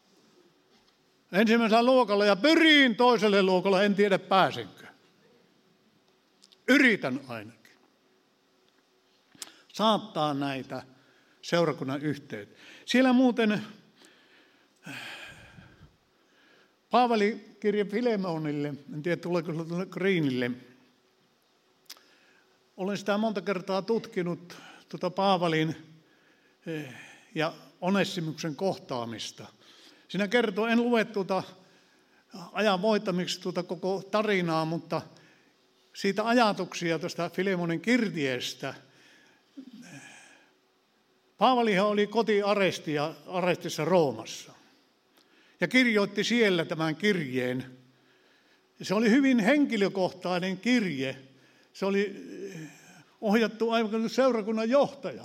Ensimmäisellä 1.31 1.83
luokalla 1.83 2.25
ja 2.25 2.35
pyrin 2.35 2.95
toiselle 2.95 3.43
luokalla, 3.43 3.83
en 3.83 3.95
tiedä 3.95 4.19
pääsenkö. 4.19 4.87
Yritän 6.67 7.19
ainakin. 7.27 7.73
Saattaa 9.73 10.33
näitä 10.33 10.83
seurakunnan 11.41 12.01
yhteyttä. 12.01 12.59
Siellä 12.85 13.13
muuten 13.13 13.61
Paavali 16.89 17.57
kirja 17.59 17.85
Filemonille, 17.85 18.73
en 18.93 19.03
tiedä 19.03 19.21
tuleeko 19.21 19.51
Greenille. 19.89 20.51
Olen 22.77 22.97
sitä 22.97 23.17
monta 23.17 23.41
kertaa 23.41 23.81
tutkinut 23.81 24.57
tuota 24.89 25.09
Paavalin 25.09 25.75
eh, 26.65 26.93
ja 27.35 27.53
Onessimuksen 27.81 28.55
kohtaamista. 28.55 29.45
Siinä 30.07 30.27
kertoo, 30.27 30.67
en 30.67 30.83
lue 30.83 31.05
tuota 31.05 31.43
ajan 32.51 32.81
voittamiksi 32.81 33.41
tuota 33.41 33.63
koko 33.63 34.03
tarinaa, 34.11 34.65
mutta 34.65 35.01
siitä 35.93 36.27
ajatuksia 36.27 36.99
tuosta 36.99 37.29
Filemonin 37.29 37.81
kirjeestä. 37.81 38.73
Paavalihan 41.37 41.87
oli 41.87 42.07
kotiarestissa 42.07 43.85
Roomassa 43.85 44.51
ja 45.61 45.67
kirjoitti 45.67 46.23
siellä 46.23 46.65
tämän 46.65 46.95
kirjeen. 46.95 47.77
Se 48.81 48.93
oli 48.93 49.09
hyvin 49.09 49.39
henkilökohtainen 49.39 50.57
kirje. 50.57 51.17
Se 51.73 51.85
oli 51.85 52.15
eh, 52.53 52.66
ohjattu 53.21 53.71
aivan 53.71 53.91
kuin 53.91 54.09
seurakunnan 54.09 54.69
johtaja. 54.69 55.23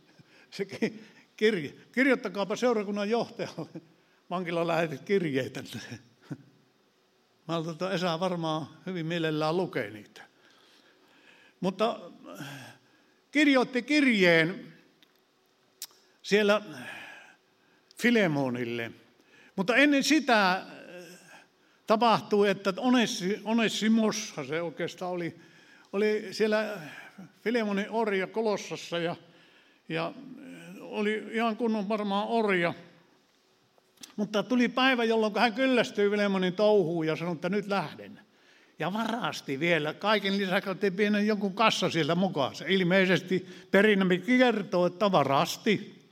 Se 0.50 0.66
kirje. 1.36 1.74
Kirjoittakaapa 1.92 2.56
seurakunnan 2.56 3.10
johtajalle. 3.10 3.80
Vankila 4.30 4.66
lähetit 4.66 5.00
kirjeitä. 5.00 5.62
Mä 7.48 7.56
olen 7.56 7.70
että 7.70 7.90
Esa 7.90 8.20
varmaan 8.20 8.66
hyvin 8.86 9.06
mielellään 9.06 9.56
lukee 9.56 9.90
niitä. 9.90 10.22
Mutta 11.60 12.00
eh, 12.40 12.46
kirjoitti 13.30 13.82
kirjeen 13.82 14.72
siellä 16.22 16.62
Filemonille– 17.96 18.92
mutta 19.56 19.76
ennen 19.76 20.04
sitä 20.04 20.52
äh, 20.52 20.64
tapahtui, 21.86 22.48
että 22.48 22.72
Onessimos 23.44 24.34
se 24.48 24.62
oikeastaan 24.62 25.12
oli, 25.12 25.36
oli 25.92 26.28
siellä 26.30 26.80
Filemonin 27.40 27.90
orja 27.90 28.26
Kolossassa 28.26 28.98
ja, 28.98 29.16
ja 29.88 30.12
oli 30.80 31.28
ihan 31.30 31.56
kunnon 31.56 31.88
varmaan 31.88 32.28
orja. 32.28 32.74
Mutta 34.16 34.42
tuli 34.42 34.68
päivä, 34.68 35.04
jolloin 35.04 35.32
hän 35.38 35.52
kyllästyi 35.52 36.10
Filemonin 36.10 36.52
touhuun 36.52 37.06
ja 37.06 37.16
sanoi, 37.16 37.34
että 37.34 37.48
nyt 37.48 37.66
lähden. 37.66 38.20
Ja 38.78 38.92
varasti 38.92 39.60
vielä. 39.60 39.94
Kaiken 39.94 40.38
lisäksi 40.38 40.70
otti 40.70 40.90
pienen 40.90 41.26
jonkun 41.26 41.54
kassa 41.54 41.90
sieltä 41.90 42.14
mukaan. 42.14 42.54
Se 42.54 42.64
ilmeisesti 42.68 43.46
perinnämi 43.70 44.18
kertoo, 44.18 44.86
että 44.86 45.12
varasti. 45.12 46.02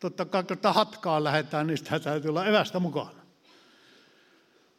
Totta 0.00 0.24
kai, 0.24 0.42
kun 0.42 0.56
hatkaan 0.62 1.24
lähdetään, 1.24 1.66
niin 1.66 1.78
sitä 1.78 2.00
täytyy 2.00 2.28
olla 2.28 2.46
evästä 2.46 2.80
mukana. 2.80 3.20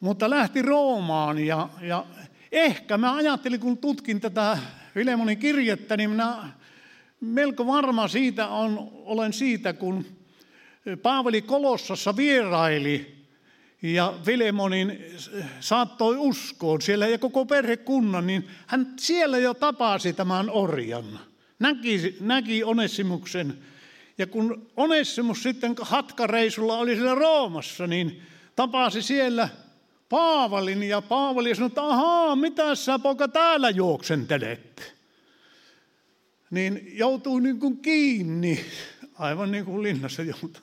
Mutta 0.00 0.30
lähti 0.30 0.62
Roomaan 0.62 1.38
ja, 1.38 1.68
ja 1.80 2.06
ehkä 2.52 2.98
mä 2.98 3.14
ajattelin, 3.14 3.60
kun 3.60 3.78
tutkin 3.78 4.20
tätä 4.20 4.58
Filemonin 4.94 5.38
kirjettä, 5.38 5.96
niin 5.96 6.10
minä 6.10 6.48
melko 7.20 7.66
varma 7.66 8.08
siitä 8.08 8.48
on, 8.48 8.90
olen 8.92 9.32
siitä, 9.32 9.72
kun 9.72 10.06
Paavali 11.02 11.42
Kolossassa 11.42 12.16
vieraili 12.16 13.22
ja 13.82 14.14
Filemonin 14.24 15.04
saattoi 15.60 16.16
uskoon 16.16 16.82
siellä 16.82 17.06
ja 17.06 17.18
koko 17.18 17.46
perhekunnan, 17.46 18.26
niin 18.26 18.48
hän 18.66 18.94
siellä 18.96 19.38
jo 19.38 19.54
tapasi 19.54 20.12
tämän 20.12 20.50
orjan. 20.50 21.20
Näki, 21.58 22.16
näki 22.20 22.64
Onessimuksen 22.64 23.58
ja 24.18 24.26
kun 24.26 24.70
Onessimus 24.76 25.42
sitten 25.42 25.74
hatkareisulla 25.80 26.78
oli 26.78 26.94
siellä 26.94 27.14
Roomassa, 27.14 27.86
niin 27.86 28.22
tapasi 28.56 29.02
siellä 29.02 29.48
Paavalin 30.12 30.82
ja 30.82 31.02
Paavali 31.02 31.54
sanoi, 31.54 31.66
että 31.66 31.82
ahaa, 31.82 32.36
mitä 32.36 32.74
sä 32.74 32.98
poika 32.98 33.28
täällä 33.28 33.70
juoksentelet? 33.70 34.94
Niin 36.50 36.98
joutuu 36.98 37.38
niin 37.38 37.58
kuin 37.58 37.78
kiinni, 37.78 38.64
aivan 39.18 39.50
niin 39.50 39.64
kuin 39.64 39.82
linnassa 39.82 40.22
joutuu 40.22 40.62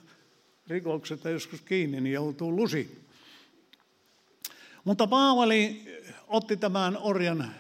rikokset 0.67 1.23
joskus 1.23 1.61
kiinni, 1.61 2.01
niin 2.01 2.13
joutuu 2.13 2.55
lusi. 2.55 3.05
Mutta 4.83 5.07
Paavali 5.07 5.83
otti 6.27 6.57
tämän 6.57 6.97
orjan 6.97 7.51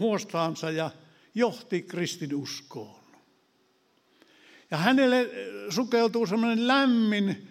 huostaansa 0.00 0.70
ja 0.70 0.90
johti 1.34 1.82
kristinuskoon. 1.82 3.00
Ja 4.70 4.76
hänelle 4.76 5.30
sukeutuu 5.70 6.26
semmoinen 6.26 6.68
lämmin 6.68 7.48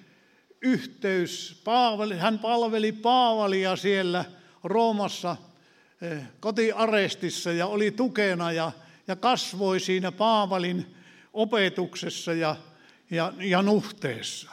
yhteys. 0.61 1.61
Paavali, 1.63 2.17
hän 2.17 2.39
palveli 2.39 2.91
Paavalia 2.91 3.75
siellä 3.75 4.25
Roomassa 4.63 5.37
eh, 6.01 6.23
kotiarestissa 6.39 7.51
ja 7.51 7.67
oli 7.67 7.91
tukena 7.91 8.51
ja, 8.51 8.71
ja 9.07 9.15
kasvoi 9.15 9.79
siinä 9.79 10.11
Paavalin 10.11 10.95
opetuksessa 11.33 12.33
ja, 12.33 12.55
ja, 13.11 13.33
ja 13.39 13.61
nuhteessa. 13.61 14.51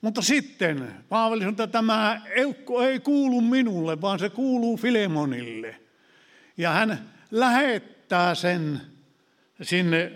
Mutta 0.00 0.22
sitten 0.22 0.94
Paavali 1.08 1.40
sanoi, 1.40 1.50
että 1.50 1.66
tämä 1.66 2.22
eukko 2.34 2.82
ei 2.82 3.00
kuulu 3.00 3.40
minulle, 3.40 4.00
vaan 4.00 4.18
se 4.18 4.30
kuuluu 4.30 4.76
Filemonille. 4.76 5.80
Ja 6.56 6.70
hän 6.70 7.10
lähettää 7.30 8.34
sen 8.34 8.80
sinne 9.62 10.12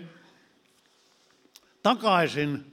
takaisin 1.83 2.65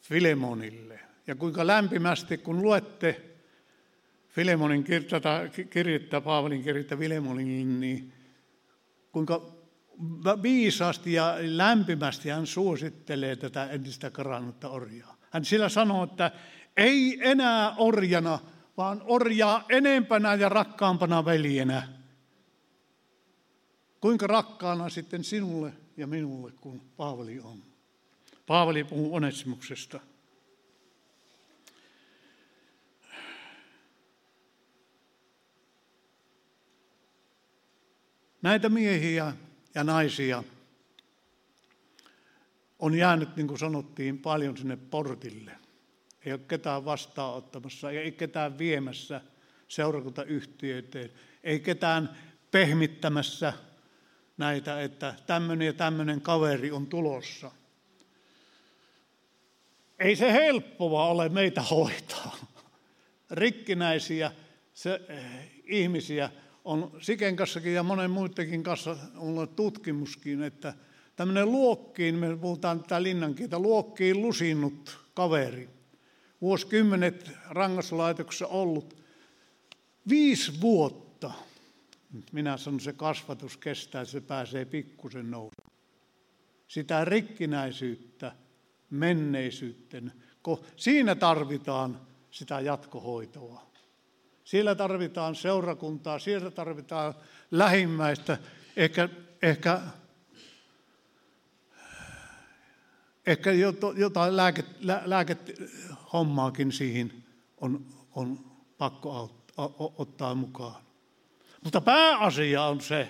Filemonille. 0.00 1.00
Ja 1.26 1.34
kuinka 1.34 1.66
lämpimästi, 1.66 2.38
kun 2.38 2.62
luette 2.62 3.20
Filemonin 4.28 4.84
kirjettä, 5.70 6.20
Paavalin 6.20 6.62
kirjettä 6.62 6.96
Filemonille, 6.96 7.64
niin 7.64 8.12
kuinka 9.12 9.52
viisaasti 10.42 11.12
ja 11.12 11.34
lämpimästi 11.40 12.28
hän 12.28 12.46
suosittelee 12.46 13.36
tätä 13.36 13.70
entistä 13.70 14.10
karannutta 14.10 14.68
orjaa. 14.68 15.16
Hän 15.30 15.44
sillä 15.44 15.68
sanoo, 15.68 16.04
että 16.04 16.30
ei 16.76 17.18
enää 17.20 17.74
orjana, 17.76 18.38
vaan 18.76 19.02
orjaa 19.04 19.64
enempänä 19.68 20.34
ja 20.34 20.48
rakkaampana 20.48 21.24
veljenä. 21.24 21.88
Kuinka 24.00 24.26
rakkaana 24.26 24.88
sitten 24.88 25.24
sinulle 25.24 25.72
ja 25.96 26.06
minulle, 26.06 26.52
kun 26.60 26.82
Paavali 26.96 27.40
on. 27.40 27.62
Paavali 28.46 28.84
puhuu 28.84 29.14
Onesimuksesta. 29.14 30.00
Näitä 38.42 38.68
miehiä 38.68 39.32
ja 39.74 39.84
naisia 39.84 40.44
on 42.78 42.94
jäänyt, 42.94 43.36
niin 43.36 43.48
kuin 43.48 43.58
sanottiin, 43.58 44.18
paljon 44.18 44.56
sinne 44.56 44.76
portille. 44.76 45.52
Ei 46.24 46.32
ole 46.32 46.40
ketään 46.48 46.84
vastaanottamassa, 46.84 47.90
ei 47.90 48.12
ketään 48.12 48.58
viemässä 48.58 49.20
seurakuntayhtiöiteen, 49.68 51.10
ei 51.44 51.60
ketään 51.60 52.16
pehmittämässä 52.50 53.52
näitä, 54.36 54.82
että 54.82 55.14
tämmöinen 55.26 55.66
ja 55.66 55.72
tämmöinen 55.72 56.20
kaveri 56.20 56.70
on 56.70 56.86
tulossa. 56.86 57.50
Ei 59.98 60.16
se 60.16 60.32
helppoa 60.32 61.06
ole 61.06 61.28
meitä 61.28 61.62
hoitaa. 61.62 62.36
Rikkinäisiä 63.30 64.32
se, 64.74 65.00
eh, 65.08 65.50
ihmisiä 65.64 66.30
on 66.64 66.90
Siken 67.00 67.36
kanssakin 67.36 67.74
ja 67.74 67.82
monen 67.82 68.10
muidenkin 68.10 68.62
kanssa 68.62 68.96
on 69.16 69.48
tutkimuskin, 69.56 70.42
että 70.42 70.74
tämmöinen 71.16 71.52
luokkiin, 71.52 72.14
me 72.14 72.36
puhutaan 72.36 72.80
tätä 72.80 73.02
linnankieltä, 73.02 73.58
luokkiin 73.58 74.22
lusinnut 74.22 74.98
kaveri, 75.14 75.68
vuosikymmenet 76.40 77.30
rangaslaitoksessa 77.48 78.46
ollut, 78.46 78.96
viisi 80.08 80.60
vuotta, 80.60 81.32
minä 82.32 82.56
sanon 82.56 82.80
se 82.80 82.92
kasvatus 82.92 83.56
kestää, 83.56 84.04
se 84.04 84.20
pääsee 84.20 84.64
pikkusen 84.64 85.30
nousemaan. 85.30 85.72
Sitä 86.68 87.04
rikkinäisyyttä, 87.04 88.32
menneisyytten, 88.90 90.12
siinä 90.76 91.14
tarvitaan 91.14 92.00
sitä 92.30 92.60
jatkohoitoa. 92.60 93.71
Siellä 94.44 94.74
tarvitaan 94.74 95.34
seurakuntaa, 95.34 96.18
siellä 96.18 96.50
tarvitaan 96.50 97.14
lähimmäistä, 97.50 98.38
ehkä, 98.76 99.08
ehkä, 99.42 99.80
ehkä 103.26 103.50
jotain 103.96 104.36
lääke, 104.36 104.64
lääkehommaakin 105.04 106.72
siihen 106.72 107.12
on, 107.60 107.86
on 108.14 108.38
pakko 108.78 109.30
ottaa 109.98 110.34
mukaan. 110.34 110.82
Mutta 111.64 111.80
pääasia 111.80 112.62
on 112.62 112.80
se, 112.80 113.08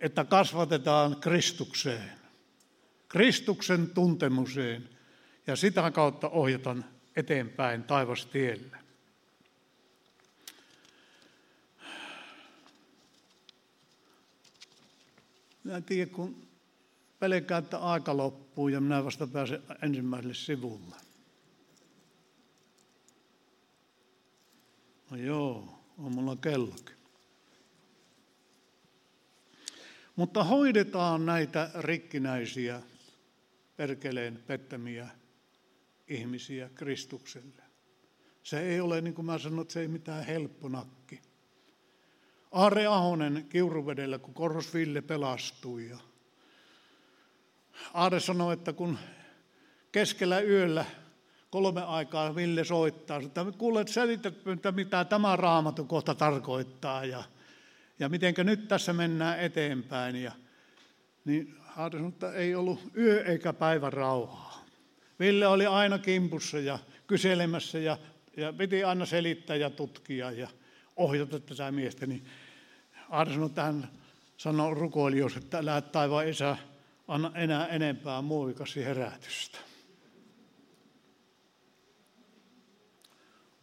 että 0.00 0.24
kasvatetaan 0.24 1.16
Kristukseen, 1.16 2.12
Kristuksen 3.08 3.90
tuntemuseen 3.90 4.88
ja 5.46 5.56
sitä 5.56 5.90
kautta 5.90 6.28
ohjataan 6.28 6.84
eteenpäin 7.16 7.84
taivastielle. 7.84 8.85
Minä 15.66 15.76
en 15.76 15.84
tiedä, 15.84 16.10
kun 16.10 16.48
pelkää, 17.18 17.58
että 17.58 17.78
aika 17.78 18.16
loppuu 18.16 18.68
ja 18.68 18.80
minä 18.80 19.04
vasta 19.04 19.26
pääsen 19.26 19.62
ensimmäiselle 19.82 20.34
sivulle. 20.34 20.96
No 25.10 25.16
joo, 25.16 25.78
on 25.98 26.14
mulla 26.14 26.36
kellokin. 26.36 26.96
Mutta 30.16 30.44
hoidetaan 30.44 31.26
näitä 31.26 31.70
rikkinäisiä, 31.80 32.82
perkeleen 33.76 34.42
pettämiä 34.46 35.08
ihmisiä 36.08 36.70
Kristukselle. 36.74 37.62
Se 38.42 38.60
ei 38.60 38.80
ole, 38.80 39.00
niin 39.00 39.14
kuin 39.14 39.26
mä 39.26 39.38
sanoin, 39.38 39.70
se 39.70 39.80
ei 39.80 39.88
mitään 39.88 40.26
helppo 40.26 40.68
nakki. 40.68 41.25
Aare 42.52 42.86
Ahonen 42.86 43.46
Kiuruvedellä, 43.48 44.18
kun 44.18 44.34
Korhos 44.34 44.74
Ville 44.74 45.02
pelastui. 45.02 45.88
Ja 45.88 45.98
Aare 47.94 48.20
sanoi, 48.20 48.52
että 48.52 48.72
kun 48.72 48.98
keskellä 49.92 50.40
yöllä 50.40 50.84
kolme 51.50 51.82
aikaa 51.82 52.34
Ville 52.34 52.64
soittaa, 52.64 53.16
että 53.16 53.46
kuulet 53.58 53.88
selitettä, 53.88 54.72
mitä 54.72 55.04
tämä 55.04 55.36
raamatu 55.36 55.84
kohta 55.84 56.14
tarkoittaa 56.14 57.04
ja, 57.04 57.22
ja 57.98 58.08
mitenkä 58.08 58.44
nyt 58.44 58.68
tässä 58.68 58.92
mennään 58.92 59.40
eteenpäin. 59.40 60.16
Ja, 60.16 60.32
niin 61.24 61.54
Aare 61.76 61.98
sanoi, 61.98 62.08
että 62.08 62.32
ei 62.32 62.54
ollut 62.54 62.80
yö 62.96 63.24
eikä 63.24 63.52
päivä 63.52 63.90
rauhaa. 63.90 64.64
Ville 65.20 65.46
oli 65.46 65.66
aina 65.66 65.98
kimpussa 65.98 66.58
ja 66.58 66.78
kyselemässä 67.06 67.78
ja, 67.78 67.98
ja 68.36 68.52
piti 68.52 68.84
aina 68.84 69.06
selittää 69.06 69.56
ja 69.56 69.70
tutkia 69.70 70.30
ja 70.30 70.48
ohjata 70.96 71.40
tätä 71.40 71.72
miestä. 71.72 72.06
Niin 72.06 72.26
Aare 73.10 73.30
sanoi, 73.30 73.46
että 73.46 73.62
hän 73.62 73.90
sanoi 74.36 74.74
rukoilijoille, 74.74 75.36
että 75.36 75.58
älä 75.58 75.80
taivaan 75.80 76.28
isä 76.28 76.56
anna 77.08 77.32
enää 77.34 77.66
enempää 77.66 78.22
muovikasi 78.22 78.84
herätystä. 78.84 79.58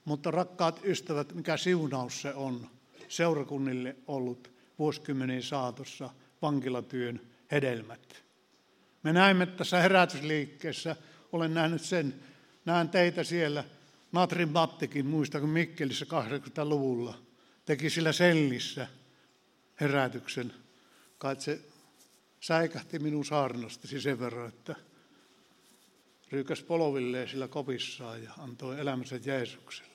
Mutta 0.06 0.32
rakkaat 0.32 0.80
ystävät, 0.84 1.34
mikä 1.34 1.58
siunaus 1.58 2.22
se 2.22 2.34
on 2.34 2.68
seurakunnille 3.08 3.96
ollut 4.08 4.52
vuosikymmenen 4.80 5.44
saatossa 5.44 6.10
vankilatyön 6.42 7.22
hedelmät. 7.52 8.24
Me 9.04 9.14
näemme 9.14 9.46
tässä 9.46 9.82
herätysliikkeessä, 9.82 10.96
olen 11.32 11.54
nähnyt 11.54 11.82
sen, 11.82 12.14
näen 12.66 12.90
teitä 12.90 13.24
siellä, 13.24 13.64
Natrin 14.12 14.50
Mattikin, 14.50 15.06
muista 15.06 15.40
kun 15.40 15.50
Mikkelissä 15.50 16.06
80-luvulla, 16.06 17.23
teki 17.66 17.90
sillä 17.90 18.12
sellissä 18.12 18.88
herätyksen. 19.80 20.54
Kai 21.18 21.42
se 21.42 21.62
säikähti 22.40 23.00
minun 23.00 23.26
saarnastasi 23.26 24.02
sen 24.02 24.20
verran, 24.20 24.48
että 24.48 24.76
ryykäs 26.32 26.64
polvilleen 26.64 27.30
sillä 27.30 27.48
kopissaan 27.48 28.24
ja 28.24 28.32
antoi 28.38 28.80
elämänsä 28.80 29.20
Jeesukselle. 29.26 29.94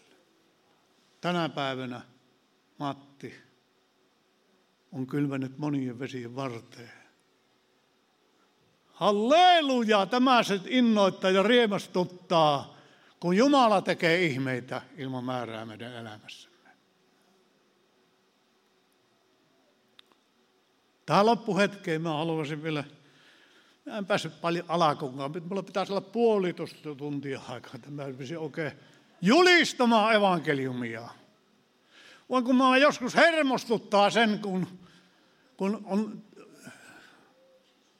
Tänä 1.20 1.48
päivänä 1.48 2.00
Matti 2.78 3.34
on 4.92 5.06
kylvänyt 5.06 5.58
monien 5.58 5.98
vesien 5.98 6.36
varteen. 6.36 6.92
Halleluja! 8.86 10.06
Tämä 10.06 10.42
se 10.42 10.60
innoittaa 10.66 11.30
ja 11.30 11.42
riemastuttaa, 11.42 12.76
kun 13.20 13.36
Jumala 13.36 13.82
tekee 13.82 14.24
ihmeitä 14.24 14.82
ilman 14.96 15.24
määrää 15.24 15.66
meidän 15.66 15.92
elämässämme. 15.92 16.57
Tähän 21.08 21.26
loppuhetkeen 21.26 22.02
mä 22.02 22.12
haluaisin 22.12 22.62
vielä, 22.62 22.84
mä 23.86 23.98
en 23.98 24.06
päässyt 24.06 24.40
paljon 24.40 24.64
alakunkaan, 24.68 25.32
mulla 25.48 25.62
pitäisi 25.62 25.92
olla 25.92 26.00
puolitoista 26.00 26.94
tuntia 26.94 27.40
aikaa, 27.48 27.72
että 27.74 27.90
mä 27.90 28.04
oikein 28.38 28.72
julistamaan 29.22 30.14
evankeliumia. 30.14 31.08
Vaan 32.30 32.44
kun 32.44 32.56
mä 32.56 32.78
joskus 32.78 33.14
hermostuttaa 33.16 34.10
sen, 34.10 34.38
kun, 34.38 34.66
kun 35.56 35.82
on 35.84 36.22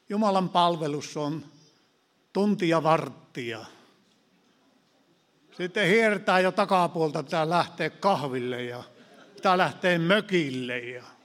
Jumalan 0.08 0.48
palvelus 0.48 1.16
on 1.16 1.44
tuntia 2.32 2.82
varttia. 2.82 3.64
Sitten 5.56 5.88
hiertää 5.88 6.40
jo 6.40 6.52
takapuolta, 6.52 7.22
pitää 7.22 7.50
lähteä 7.50 7.90
kahville 7.90 8.62
ja 8.62 8.82
pitää 9.34 9.58
lähteä 9.58 9.98
mökille. 9.98 10.78
Ja... 10.78 11.17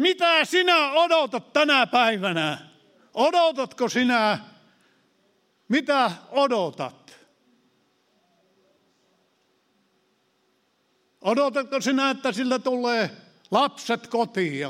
Mitä 0.00 0.44
sinä 0.44 0.92
odotat 0.92 1.52
tänä 1.52 1.86
päivänä? 1.86 2.58
Odotatko 3.14 3.88
sinä? 3.88 4.38
Mitä 5.68 6.10
odotat? 6.30 7.16
Odotatko 11.20 11.80
sinä, 11.80 12.10
että 12.10 12.32
sillä 12.32 12.58
tulee 12.58 13.10
lapset 13.50 14.06
kotiin? 14.06 14.68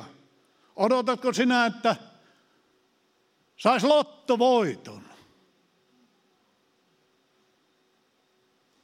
Odotatko 0.77 1.33
sinä, 1.33 1.66
että 1.66 1.97
saisi 3.57 3.87
lottovoiton? 3.87 5.03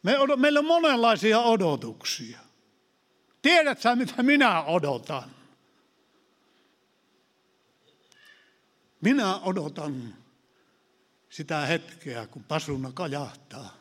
Me, 0.03 0.17
meillä 0.37 0.59
on 0.59 0.67
monenlaisia 0.67 1.41
odotuksia. 1.41 2.39
Tiedätkö 3.43 3.97
mitä 3.97 4.23
minä 4.23 4.63
odotan? 4.63 5.36
Minä 9.07 9.39
odotan 9.39 10.15
sitä 11.29 11.61
hetkeä, 11.61 12.27
kun 12.27 12.45
pasuna 12.45 12.93
kajahtaa. 12.93 13.77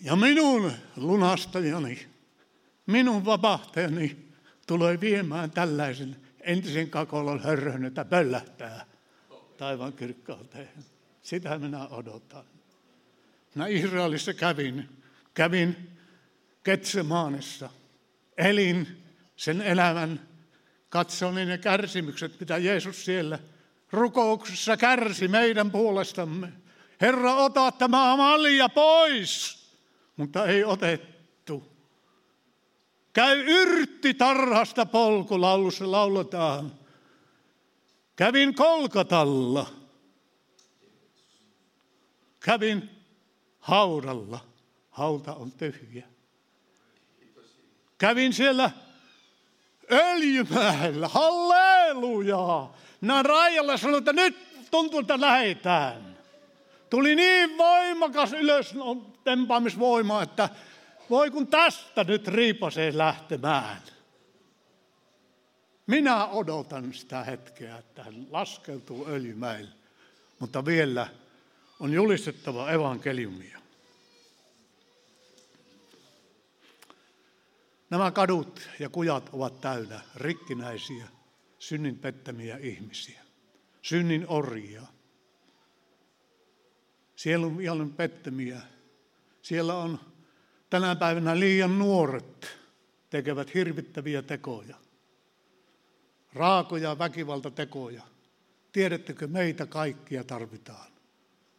Ja 0.00 0.16
minun 0.16 0.72
lunastajani, 0.96 2.06
minun 2.86 3.24
vapahtajani 3.24 4.28
tulee 4.66 5.00
viemään 5.00 5.50
tällaisen 5.50 6.16
entisen 6.40 6.90
kakolon 6.90 7.42
hörhön, 7.42 7.84
että 7.84 8.04
pöllähtää 8.04 8.86
taivaan 9.56 9.92
kirkkauteen. 9.92 10.68
Sitä 11.22 11.58
minä 11.58 11.88
odotan. 11.88 12.44
Minä 13.54 13.66
Israelissa 13.66 14.34
kävin, 14.34 14.88
kävin 15.34 15.90
Ketsemaanissa, 16.64 17.70
elin 18.38 19.02
sen 19.36 19.60
elämän 19.60 20.29
katsoo 20.90 21.32
niin 21.32 21.48
ne 21.48 21.58
kärsimykset, 21.58 22.40
mitä 22.40 22.58
Jeesus 22.58 23.04
siellä 23.04 23.38
rukouksessa 23.92 24.76
kärsi 24.76 25.28
meidän 25.28 25.70
puolestamme. 25.70 26.52
Herra, 27.00 27.34
ota 27.34 27.72
tämä 27.72 28.16
malja 28.16 28.68
pois, 28.68 29.64
mutta 30.16 30.46
ei 30.46 30.64
otettu. 30.64 31.70
Käy 33.12 33.44
yrtti 33.46 34.14
tarhasta 34.14 34.86
polkulaulussa 34.86 35.90
lauletaan. 35.90 36.72
Kävin 38.16 38.54
Kolkatalla. 38.54 39.66
Kävin 42.40 42.90
haudalla. 43.58 44.40
Hauta 44.90 45.34
on 45.34 45.52
tyhjä. 45.52 46.06
Kävin 47.98 48.32
siellä 48.32 48.70
Öljymäellä. 49.92 51.08
Halleluja! 51.08 52.68
Minä 53.00 53.22
Raijalle 53.22 53.78
sanoin, 53.78 53.98
että 53.98 54.12
nyt 54.12 54.36
tuntuu, 54.70 55.00
että 55.00 55.20
lähetään. 55.20 56.16
Tuli 56.90 57.14
niin 57.14 57.58
voimakas 57.58 58.32
ylös 58.32 58.74
tempaamisvoima, 59.24 60.22
että 60.22 60.48
voi 61.10 61.30
kun 61.30 61.46
tästä 61.46 62.04
nyt 62.04 62.28
riipasee 62.28 62.98
lähtemään. 62.98 63.82
Minä 65.86 66.26
odotan 66.26 66.94
sitä 66.94 67.24
hetkeä, 67.24 67.76
että 67.78 68.02
hän 68.02 68.26
laskeutuu 68.30 69.06
öljymäille, 69.08 69.70
mutta 70.38 70.64
vielä 70.64 71.06
on 71.80 71.92
julistettava 71.92 72.70
evankeliumia. 72.70 73.59
Nämä 77.90 78.10
kadut 78.10 78.68
ja 78.78 78.88
kujat 78.88 79.30
ovat 79.32 79.60
täynnä 79.60 80.00
rikkinäisiä, 80.16 81.08
synnin 81.58 81.98
pettämiä 81.98 82.56
ihmisiä, 82.56 83.22
synnin 83.82 84.24
orjia. 84.28 84.82
Siellä 87.16 87.46
on 87.46 87.60
ihan 87.60 87.90
pettämiä. 87.90 88.60
Siellä 89.42 89.76
on 89.76 90.00
tänä 90.70 90.96
päivänä 90.96 91.40
liian 91.40 91.78
nuoret 91.78 92.58
tekevät 93.10 93.54
hirvittäviä 93.54 94.22
tekoja. 94.22 94.76
Raakoja 96.32 96.98
väkivaltatekoja. 96.98 98.02
Tiedättekö, 98.72 99.26
meitä 99.26 99.66
kaikkia 99.66 100.24
tarvitaan. 100.24 100.92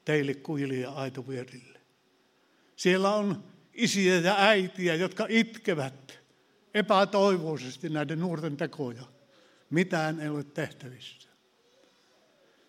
Teille 0.05 0.33
kuili 0.33 0.81
ja 0.81 0.91
aitovierille. 0.91 1.81
Siellä 2.75 3.15
on 3.15 3.43
isiä 3.73 4.19
ja 4.19 4.35
äitiä, 4.37 4.95
jotka 4.95 5.25
itkevät 5.29 6.20
epätoivoisesti 6.73 7.89
näiden 7.89 8.19
nuorten 8.19 8.57
tekoja. 8.57 9.03
Mitään 9.69 10.19
ei 10.19 10.29
ole 10.29 10.43
tehtävissä. 10.43 11.29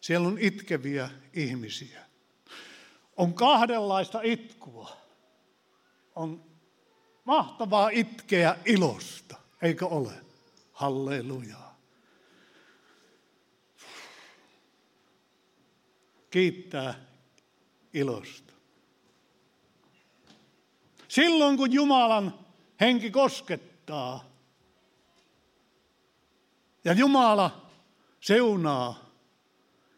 Siellä 0.01 0.29
on 0.29 0.39
itkeviä 0.39 1.11
ihmisiä. 1.33 2.03
On 3.17 3.35
kahdenlaista 3.35 4.21
itkua. 4.23 4.97
On 6.15 6.45
mahtavaa 7.25 7.89
itkeä 7.89 8.57
ilosta, 8.65 9.37
eikö 9.63 9.87
ole? 9.87 10.13
Halleluja. 10.73 11.57
Kiittää 16.31 16.95
ilosta. 17.95 18.53
Silloin 21.09 21.57
kun 21.57 21.73
Jumalan 21.73 22.39
henki 22.81 23.11
koskettaa, 23.11 23.72
auttaa. 23.93 24.33
Ja 26.85 26.93
Jumala 26.93 27.71
seunaa 28.21 29.11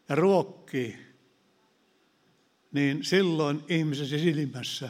ja 0.09 0.15
ruokkii, 0.15 0.97
niin 2.71 3.03
silloin 3.03 3.63
ihmisen 3.67 4.07
silmässä 4.07 4.89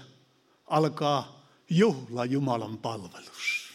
alkaa 0.68 1.46
juhla 1.70 2.26
Jumalan 2.26 2.78
palvelus. 2.78 3.74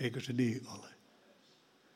Eikö 0.00 0.20
se 0.20 0.32
niin 0.32 0.66
ole? 0.68 0.88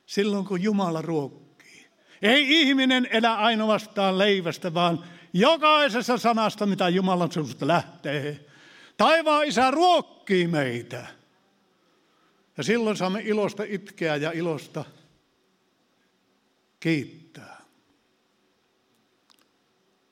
Silloin 0.06 0.44
kun 0.44 0.62
Jumala 0.62 1.02
ruokkii. 1.02 1.86
Ei 2.22 2.60
ihminen 2.60 3.08
elä 3.10 3.34
ainoastaan 3.36 4.18
leivästä, 4.18 4.74
vaan 4.74 5.04
jokaisessa 5.32 6.18
sanasta, 6.18 6.66
mitä 6.66 6.88
Jumalan 6.88 7.32
suusta 7.32 7.66
lähtee. 7.66 8.46
Taivaan 8.96 9.46
isä 9.46 9.70
ruokkii 9.70 10.46
meitä. 10.46 11.15
Ja 12.56 12.62
silloin 12.62 12.96
saamme 12.96 13.20
ilosta 13.20 13.62
itkeä 13.62 14.16
ja 14.16 14.32
ilosta 14.32 14.84
kiittää. 16.80 17.60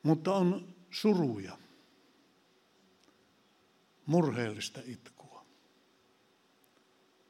Mutta 0.03 0.35
on 0.35 0.75
suruja, 0.91 1.57
murheellista 4.05 4.81
itkua. 4.85 5.45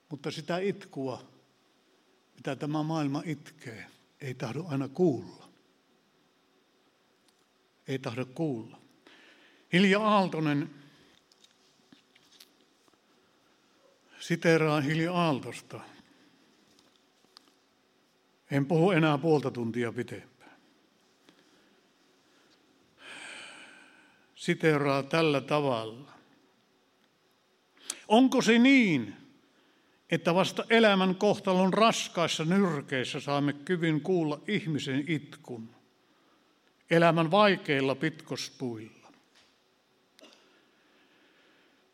Mutta 0.09 0.31
sitä 0.31 0.57
itkua, 0.57 1.23
mitä 2.35 2.55
tämä 2.55 2.83
maailma 2.83 3.21
itkee, 3.25 3.85
ei 4.21 4.33
tahdo 4.33 4.65
aina 4.67 4.87
kuulla. 4.87 5.49
Ei 7.87 7.99
tahdo 7.99 8.25
kuulla. 8.25 8.81
Hilja 9.73 10.01
Aaltonen 10.01 10.84
Siteraan 14.25 14.83
Hilja 14.83 15.13
Aaltosta. 15.13 15.79
En 18.51 18.65
puhu 18.65 18.91
enää 18.91 19.17
puolta 19.17 19.51
tuntia 19.51 19.91
pitempään. 19.91 20.57
Siteraa 24.35 25.03
tällä 25.03 25.41
tavalla. 25.41 26.11
Onko 28.07 28.41
se 28.41 28.59
niin, 28.59 29.13
että 30.11 30.35
vasta 30.35 30.65
elämän 30.69 31.15
kohtalon 31.15 31.73
raskaissa 31.73 32.45
nyrkeissä 32.45 33.19
saamme 33.19 33.53
kyvyn 33.53 34.01
kuulla 34.01 34.41
ihmisen 34.47 35.03
itkun, 35.07 35.69
elämän 36.89 37.31
vaikeilla 37.31 37.95
pitkospuilla? 37.95 38.94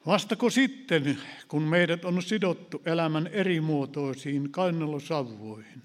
Vastako 0.06 0.50
sitten, 0.50 1.18
kun 1.48 1.64
meidät 1.64 2.06
on 2.06 2.24
sidottu 2.24 2.82
elämän 2.86 3.28
erimuotoisiin 3.28 4.52
kainalosavvoihin, 4.52 5.82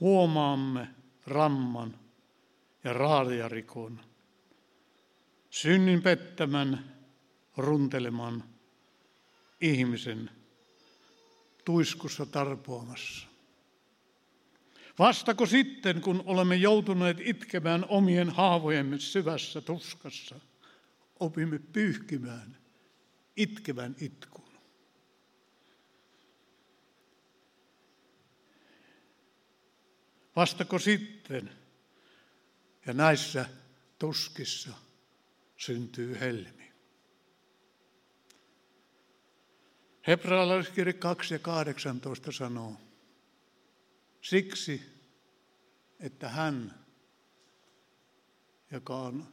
huomaamme 0.00 0.88
ramman 1.26 1.98
ja 2.84 2.92
raaliarikon, 2.92 4.00
synnin 5.50 6.02
pettämän, 6.02 6.94
runteleman 7.56 8.44
ihmisen 9.60 10.30
tuiskussa 11.64 12.26
tarpoamassa. 12.26 13.26
Vastako 14.98 15.46
sitten, 15.46 16.00
kun 16.00 16.22
olemme 16.26 16.56
joutuneet 16.56 17.16
itkemään 17.20 17.84
omien 17.88 18.30
haavojemme 18.30 18.98
syvässä 18.98 19.60
tuskassa, 19.60 20.40
opimme 21.20 21.58
pyyhkimään– 21.58 22.56
itkevän 23.36 23.96
itkun. 24.00 24.44
Vastako 30.36 30.78
sitten, 30.78 31.50
ja 32.86 32.92
näissä 32.92 33.48
tuskissa 33.98 34.72
syntyy 35.56 36.20
helmi. 36.20 36.72
Hebraalaiskirja 40.06 40.92
2 40.92 41.34
ja 41.34 41.38
18 41.38 42.32
sanoo, 42.32 42.76
siksi, 44.22 44.82
että 46.00 46.28
hän, 46.28 46.84
joka 48.70 48.96
on 48.96 49.28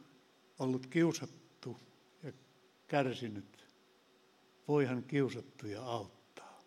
ollut 0.58 0.86
kiusattu 0.86 1.80
ja 2.22 2.32
kärsinyt, 2.86 3.51
voihan 4.72 5.02
kiusattuja 5.02 5.82
auttaa. 5.82 6.60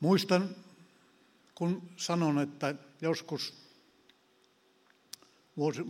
Muistan, 0.00 0.56
kun 1.54 1.90
sanon, 1.96 2.38
että 2.38 2.74
joskus 3.00 3.54
vuosi, 5.56 5.82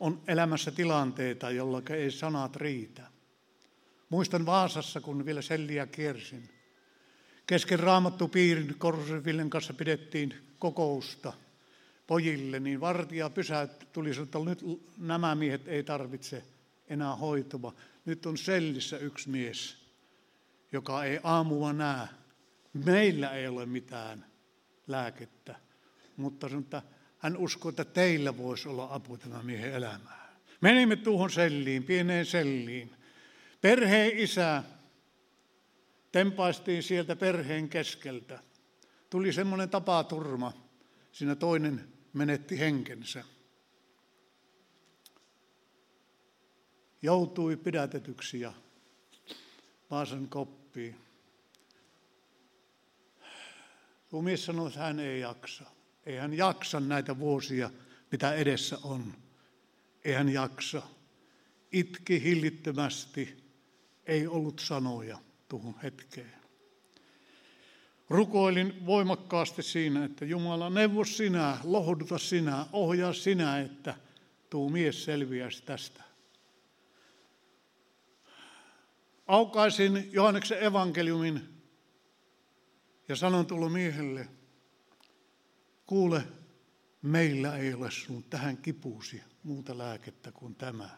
on 0.00 0.22
elämässä 0.28 0.70
tilanteita, 0.70 1.50
jolloin 1.50 1.92
ei 1.92 2.10
sanat 2.10 2.56
riitä. 2.56 3.10
Muistan 4.08 4.46
Vaasassa, 4.46 5.00
kun 5.00 5.26
vielä 5.26 5.42
selliä 5.42 5.86
kiersin. 5.86 6.50
Kesken 7.46 7.80
raamattu 7.80 8.28
piirin 8.28 8.74
Korhosen 8.78 9.24
Villen 9.24 9.50
kanssa 9.50 9.74
pidettiin 9.74 10.54
kokousta– 10.58 11.32
pojille, 12.06 12.60
niin 12.60 12.80
vartija 12.80 13.30
pysäytti, 13.30 13.86
tuli 13.92 14.14
sanoa, 14.14 14.24
että 14.24 14.38
nyt 14.38 14.82
nämä 14.98 15.34
miehet 15.34 15.68
ei 15.68 15.82
tarvitse 15.82 16.44
enää 16.88 17.16
hoituma. 17.16 17.74
Nyt 18.04 18.26
on 18.26 18.38
sellissä 18.38 18.98
yksi 18.98 19.30
mies, 19.30 19.76
joka 20.72 21.04
ei 21.04 21.20
aamua 21.22 21.72
näe. 21.72 22.08
Meillä 22.72 23.30
ei 23.30 23.48
ole 23.48 23.66
mitään 23.66 24.26
lääkettä, 24.86 25.54
mutta 26.16 26.48
sanoo, 26.48 26.60
että 26.60 26.82
hän 27.18 27.36
uskoo, 27.36 27.68
että 27.68 27.84
teillä 27.84 28.36
voisi 28.36 28.68
olla 28.68 28.88
apu 28.90 29.16
tämän 29.16 29.46
miehen 29.46 29.72
elämään. 29.72 30.28
Menimme 30.60 30.96
tuohon 30.96 31.30
selliin, 31.30 31.84
pieneen 31.84 32.26
selliin. 32.26 32.92
Perheen 33.60 34.18
isä 34.18 34.62
tempaistiin 36.12 36.82
sieltä 36.82 37.16
perheen 37.16 37.68
keskeltä. 37.68 38.38
Tuli 39.10 39.32
semmoinen 39.32 39.70
tapaturma. 39.70 40.52
Siinä 41.12 41.34
toinen 41.34 41.93
menetti 42.14 42.58
henkensä. 42.58 43.24
Joutui 47.02 47.56
pidätetyksi 47.56 48.40
ja 48.40 48.52
Vaasan 49.90 50.28
koppiin. 50.28 50.96
Tuo 54.08 54.22
mies 54.22 54.44
sanoi, 54.44 54.68
että 54.68 54.80
hän 54.80 55.00
ei 55.00 55.20
jaksa. 55.20 55.64
Ei 56.06 56.16
hän 56.16 56.34
jaksa 56.34 56.80
näitä 56.80 57.18
vuosia, 57.18 57.70
mitä 58.12 58.34
edessä 58.34 58.78
on. 58.82 59.14
Ei 60.04 60.14
hän 60.14 60.28
jaksa. 60.28 60.82
Itki 61.72 62.22
hillittömästi. 62.22 63.44
Ei 64.06 64.26
ollut 64.26 64.58
sanoja 64.58 65.18
tuohon 65.48 65.74
hetkeen. 65.82 66.43
Rukoilin 68.08 68.86
voimakkaasti 68.86 69.62
siinä, 69.62 70.04
että 70.04 70.24
Jumala 70.24 70.70
neuvo 70.70 71.04
sinä, 71.04 71.58
lohduta 71.64 72.18
sinä, 72.18 72.66
ohjaa 72.72 73.12
sinä, 73.12 73.60
että 73.60 73.94
tuo 74.50 74.68
mies 74.68 75.04
selviäisi 75.04 75.62
tästä. 75.62 76.04
Aukaisin 79.26 80.08
Johanneksen 80.12 80.62
evankeliumin 80.62 81.40
ja 83.08 83.16
sanon 83.16 83.46
tulla 83.46 83.68
miehelle, 83.68 84.28
kuule, 85.86 86.22
meillä 87.02 87.56
ei 87.56 87.74
ole 87.74 87.90
sun 87.90 88.24
tähän 88.24 88.56
kipuusi 88.56 89.22
muuta 89.42 89.78
lääkettä 89.78 90.32
kuin 90.32 90.54
tämä. 90.54 90.90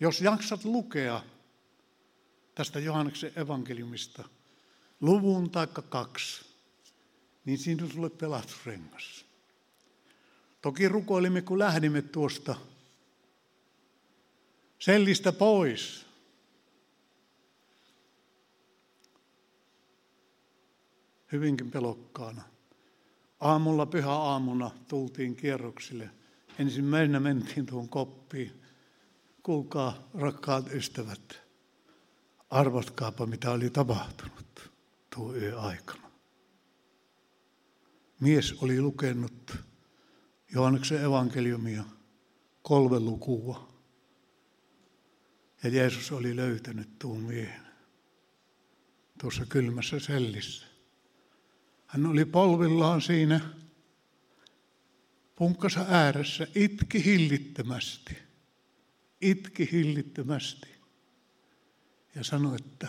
Jos 0.00 0.20
jaksat 0.20 0.64
lukea 0.64 1.22
tästä 2.54 2.78
Johanneksen 2.78 3.32
evankeliumista 3.36 4.28
luvun 5.00 5.50
taikka 5.50 5.82
kaksi, 5.82 6.44
niin 7.44 7.58
siinä 7.58 7.84
on 7.84 7.90
sulle 7.90 8.10
pelastusrengas. 8.10 9.24
Toki 10.62 10.88
rukoilimme, 10.88 11.42
kun 11.42 11.58
lähdimme 11.58 12.02
tuosta 12.02 12.54
sellistä 14.78 15.32
pois. 15.32 16.06
Hyvinkin 21.32 21.70
pelokkaana. 21.70 22.42
Aamulla, 23.40 23.86
pyhä 23.86 24.12
aamuna 24.12 24.70
tultiin 24.88 25.36
kierroksille. 25.36 26.10
Ensimmäisenä 26.58 27.20
mentiin 27.20 27.66
tuon 27.66 27.88
koppiin. 27.88 28.62
Kuulkaa, 29.42 30.08
rakkaat 30.14 30.74
ystävät, 30.74 31.40
Arvatkaapa, 32.50 33.26
mitä 33.26 33.50
oli 33.50 33.70
tapahtunut 33.70 34.70
tuo 35.14 35.34
yö 35.34 35.60
aikana. 35.60 36.10
Mies 38.20 38.52
oli 38.52 38.80
lukenut 38.80 39.56
Johanneksen 40.54 41.04
evankeliumia 41.04 41.84
kolme 42.62 43.00
lukua. 43.00 43.68
Ja 45.62 45.70
Jeesus 45.70 46.12
oli 46.12 46.36
löytänyt 46.36 46.98
tuon 46.98 47.20
miehen 47.20 47.66
tuossa 49.20 49.46
kylmässä 49.46 49.98
sellissä. 49.98 50.66
Hän 51.86 52.06
oli 52.06 52.24
polvillaan 52.24 53.02
siinä 53.02 53.40
punkkassa 55.36 55.86
ääressä, 55.88 56.46
itki 56.54 57.04
hillittömästi. 57.04 58.18
Itki 59.20 59.68
hillittömästi 59.72 60.68
ja 62.14 62.24
sanoi, 62.24 62.56
että 62.56 62.88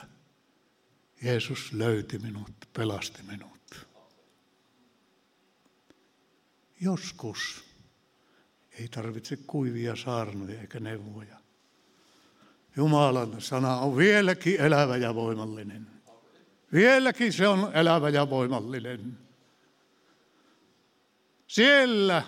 Jeesus 1.22 1.74
löyti 1.74 2.20
minut, 2.20 2.52
pelasti 2.74 3.24
minut. 3.24 3.88
Joskus 6.82 7.64
ei 8.72 8.88
tarvitse 8.88 9.38
kuivia 9.38 9.96
saarnoja 9.96 10.62
eikä 10.62 10.80
neuvoja. 10.80 11.40
Jumalan 12.76 13.42
sana 13.42 13.78
on 13.78 13.98
vieläkin 13.98 14.62
elävä 14.62 14.98
ja 14.98 15.16
voimallinen. 15.16 15.88
Vieläkin 16.74 17.34
se 17.34 17.48
on 17.48 17.72
elävä 17.74 18.10
ja 18.10 18.30
voimallinen. 18.30 19.18
Siellä, 21.48 22.24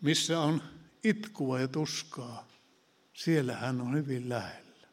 missä 0.00 0.40
on 0.40 0.62
itkua 1.04 1.60
ja 1.60 1.68
tuskaa, 1.68 2.48
siellä 3.12 3.56
hän 3.56 3.80
on 3.80 3.94
hyvin 3.94 4.28
lähellä 4.28 4.88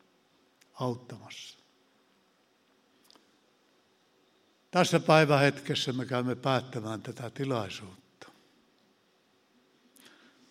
auttamassa. 0.74 1.59
Tässä 4.72 5.00
päivähetkessä 5.00 5.94
me 5.94 6.06
käymme 6.06 6.36
päättämään 6.36 7.02
tätä 7.02 7.30
tilaisuutta. 7.30 8.32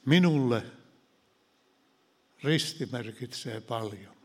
Minulle 0.07 0.63
risti 2.43 2.89
merkitsee 2.93 3.61
paljon. 3.61 4.17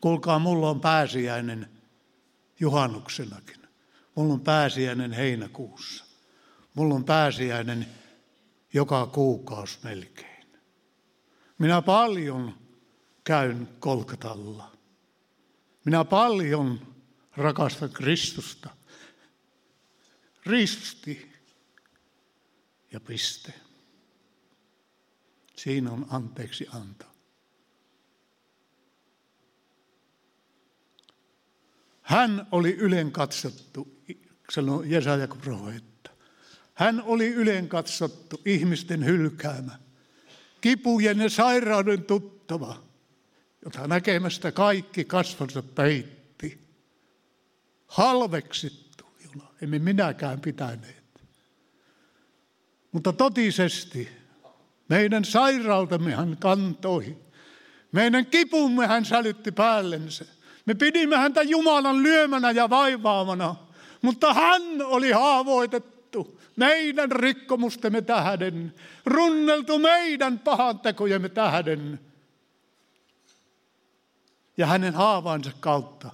Kuulkaa, 0.00 0.38
mulla 0.38 0.70
on 0.70 0.80
pääsiäinen 0.80 1.70
juhannuksenakin. 2.60 3.68
Mulla 4.14 4.34
on 4.34 4.40
pääsiäinen 4.40 5.12
heinäkuussa. 5.12 6.04
Mulla 6.74 6.94
on 6.94 7.04
pääsiäinen 7.04 7.86
joka 8.74 9.06
kuukausi 9.06 9.78
melkein. 9.84 10.46
Minä 11.58 11.82
paljon 11.82 12.54
käyn 13.24 13.68
Kolkatalla. 13.80 14.72
Minä 15.84 16.04
paljon 16.04 16.80
rakastan 17.36 17.90
Kristusta. 17.90 18.77
Risti 20.48 21.32
ja 22.92 23.00
piste. 23.00 23.52
Siinä 25.56 25.90
on 25.90 26.06
anteeksi 26.10 26.66
anto. 26.72 27.04
Hän 32.02 32.46
oli 32.52 32.74
ylen 32.74 33.12
katsottu, 33.12 34.02
sanoi 34.50 34.90
Jesaja 34.90 35.28
profeetta. 35.28 36.10
Hän 36.74 37.02
oli 37.02 37.28
ylen 37.28 37.68
katsottu, 37.68 38.40
ihmisten 38.44 39.04
hylkäämä, 39.04 39.78
kipujen 40.60 41.18
ja 41.18 41.30
sairauden 41.30 42.04
tuttava– 42.04 42.82
jota 43.64 43.86
näkemästä 43.86 44.52
kaikki 44.52 45.04
kasvonsa 45.04 45.62
peitti. 45.62 46.58
Halveksittu, 47.86 48.87
emme 49.62 49.78
minäkään 49.78 50.40
pitäneet. 50.40 51.22
Mutta 52.92 53.12
totisesti 53.12 54.08
meidän 54.88 55.24
sairautamme 55.24 56.14
hän 56.14 56.36
kantoi. 56.40 57.16
Meidän 57.92 58.26
kipumme 58.26 58.86
hän 58.86 59.04
sälytti 59.04 59.52
päällensä. 59.52 60.24
Me 60.66 60.74
pidimme 60.74 61.16
häntä 61.16 61.42
Jumalan 61.42 62.02
lyömänä 62.02 62.50
ja 62.50 62.70
vaivaamana, 62.70 63.56
mutta 64.02 64.34
hän 64.34 64.62
oli 64.84 65.10
haavoitettu 65.10 66.40
meidän 66.56 67.12
rikkomustemme 67.12 68.02
tähden, 68.02 68.74
runneltu 69.06 69.78
meidän 69.78 70.38
pahantekojemme 70.38 71.28
tähden 71.28 72.00
ja 74.56 74.66
hänen 74.66 74.94
haavaansa 74.94 75.50
kautta 75.60 76.10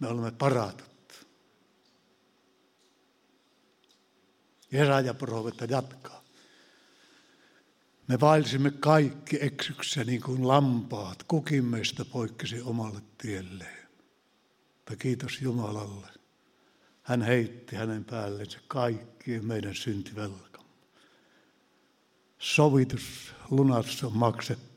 me 0.00 0.08
olemme 0.08 0.30
paratut. 0.30 0.93
Jesaja 4.74 5.14
profeetta 5.14 5.64
jatkaa. 5.64 6.22
Me 8.08 8.20
vaelsimme 8.20 8.70
kaikki 8.70 9.38
eksyksessä 9.40 10.04
niin 10.04 10.20
kuin 10.20 10.48
lampaat. 10.48 11.22
Kukin 11.22 11.64
meistä 11.64 12.04
poikkesi 12.04 12.60
omalle 12.60 13.02
tielleen. 13.18 13.88
Mutta 14.74 14.96
kiitos 14.96 15.42
Jumalalle. 15.42 16.06
Hän 17.02 17.22
heitti 17.22 17.76
hänen 17.76 18.04
päällensä 18.04 18.58
kaikkien 18.68 19.46
meidän 19.46 19.74
syntivelkamme. 19.74 20.70
Sovitus, 22.38 23.34
lunas 23.50 24.04
on 24.04 24.16
maksettu 24.16 24.74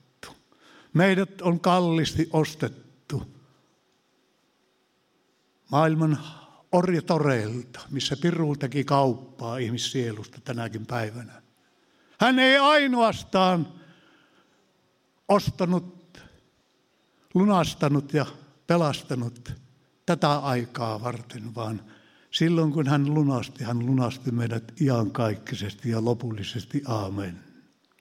Meidät 0.97 1.41
on 1.41 1.59
kallisti 1.59 2.29
ostettu 2.33 3.23
maailman 5.71 6.19
orjatoreilta, 6.71 7.79
missä 7.89 8.17
Piru 8.21 8.55
teki 8.55 8.83
kauppaa 8.83 9.57
ihmissielusta 9.57 10.41
tänäkin 10.41 10.85
päivänä. 10.85 11.41
Hän 12.19 12.39
ei 12.39 12.57
ainoastaan 12.57 13.67
ostanut 15.27 15.97
lunastanut 17.33 18.13
ja 18.13 18.25
pelastanut 18.67 19.53
tätä 20.05 20.37
aikaa 20.37 21.03
varten, 21.03 21.55
vaan 21.55 21.81
silloin 22.31 22.71
kun 22.71 22.87
hän 22.87 23.13
lunasti, 23.13 23.63
hän 23.63 23.85
lunasti 23.85 24.31
meidät 24.31 24.81
iankaikkisesti 24.81 25.89
ja 25.89 26.05
lopullisesti. 26.05 26.81
Aamen. 26.85 27.46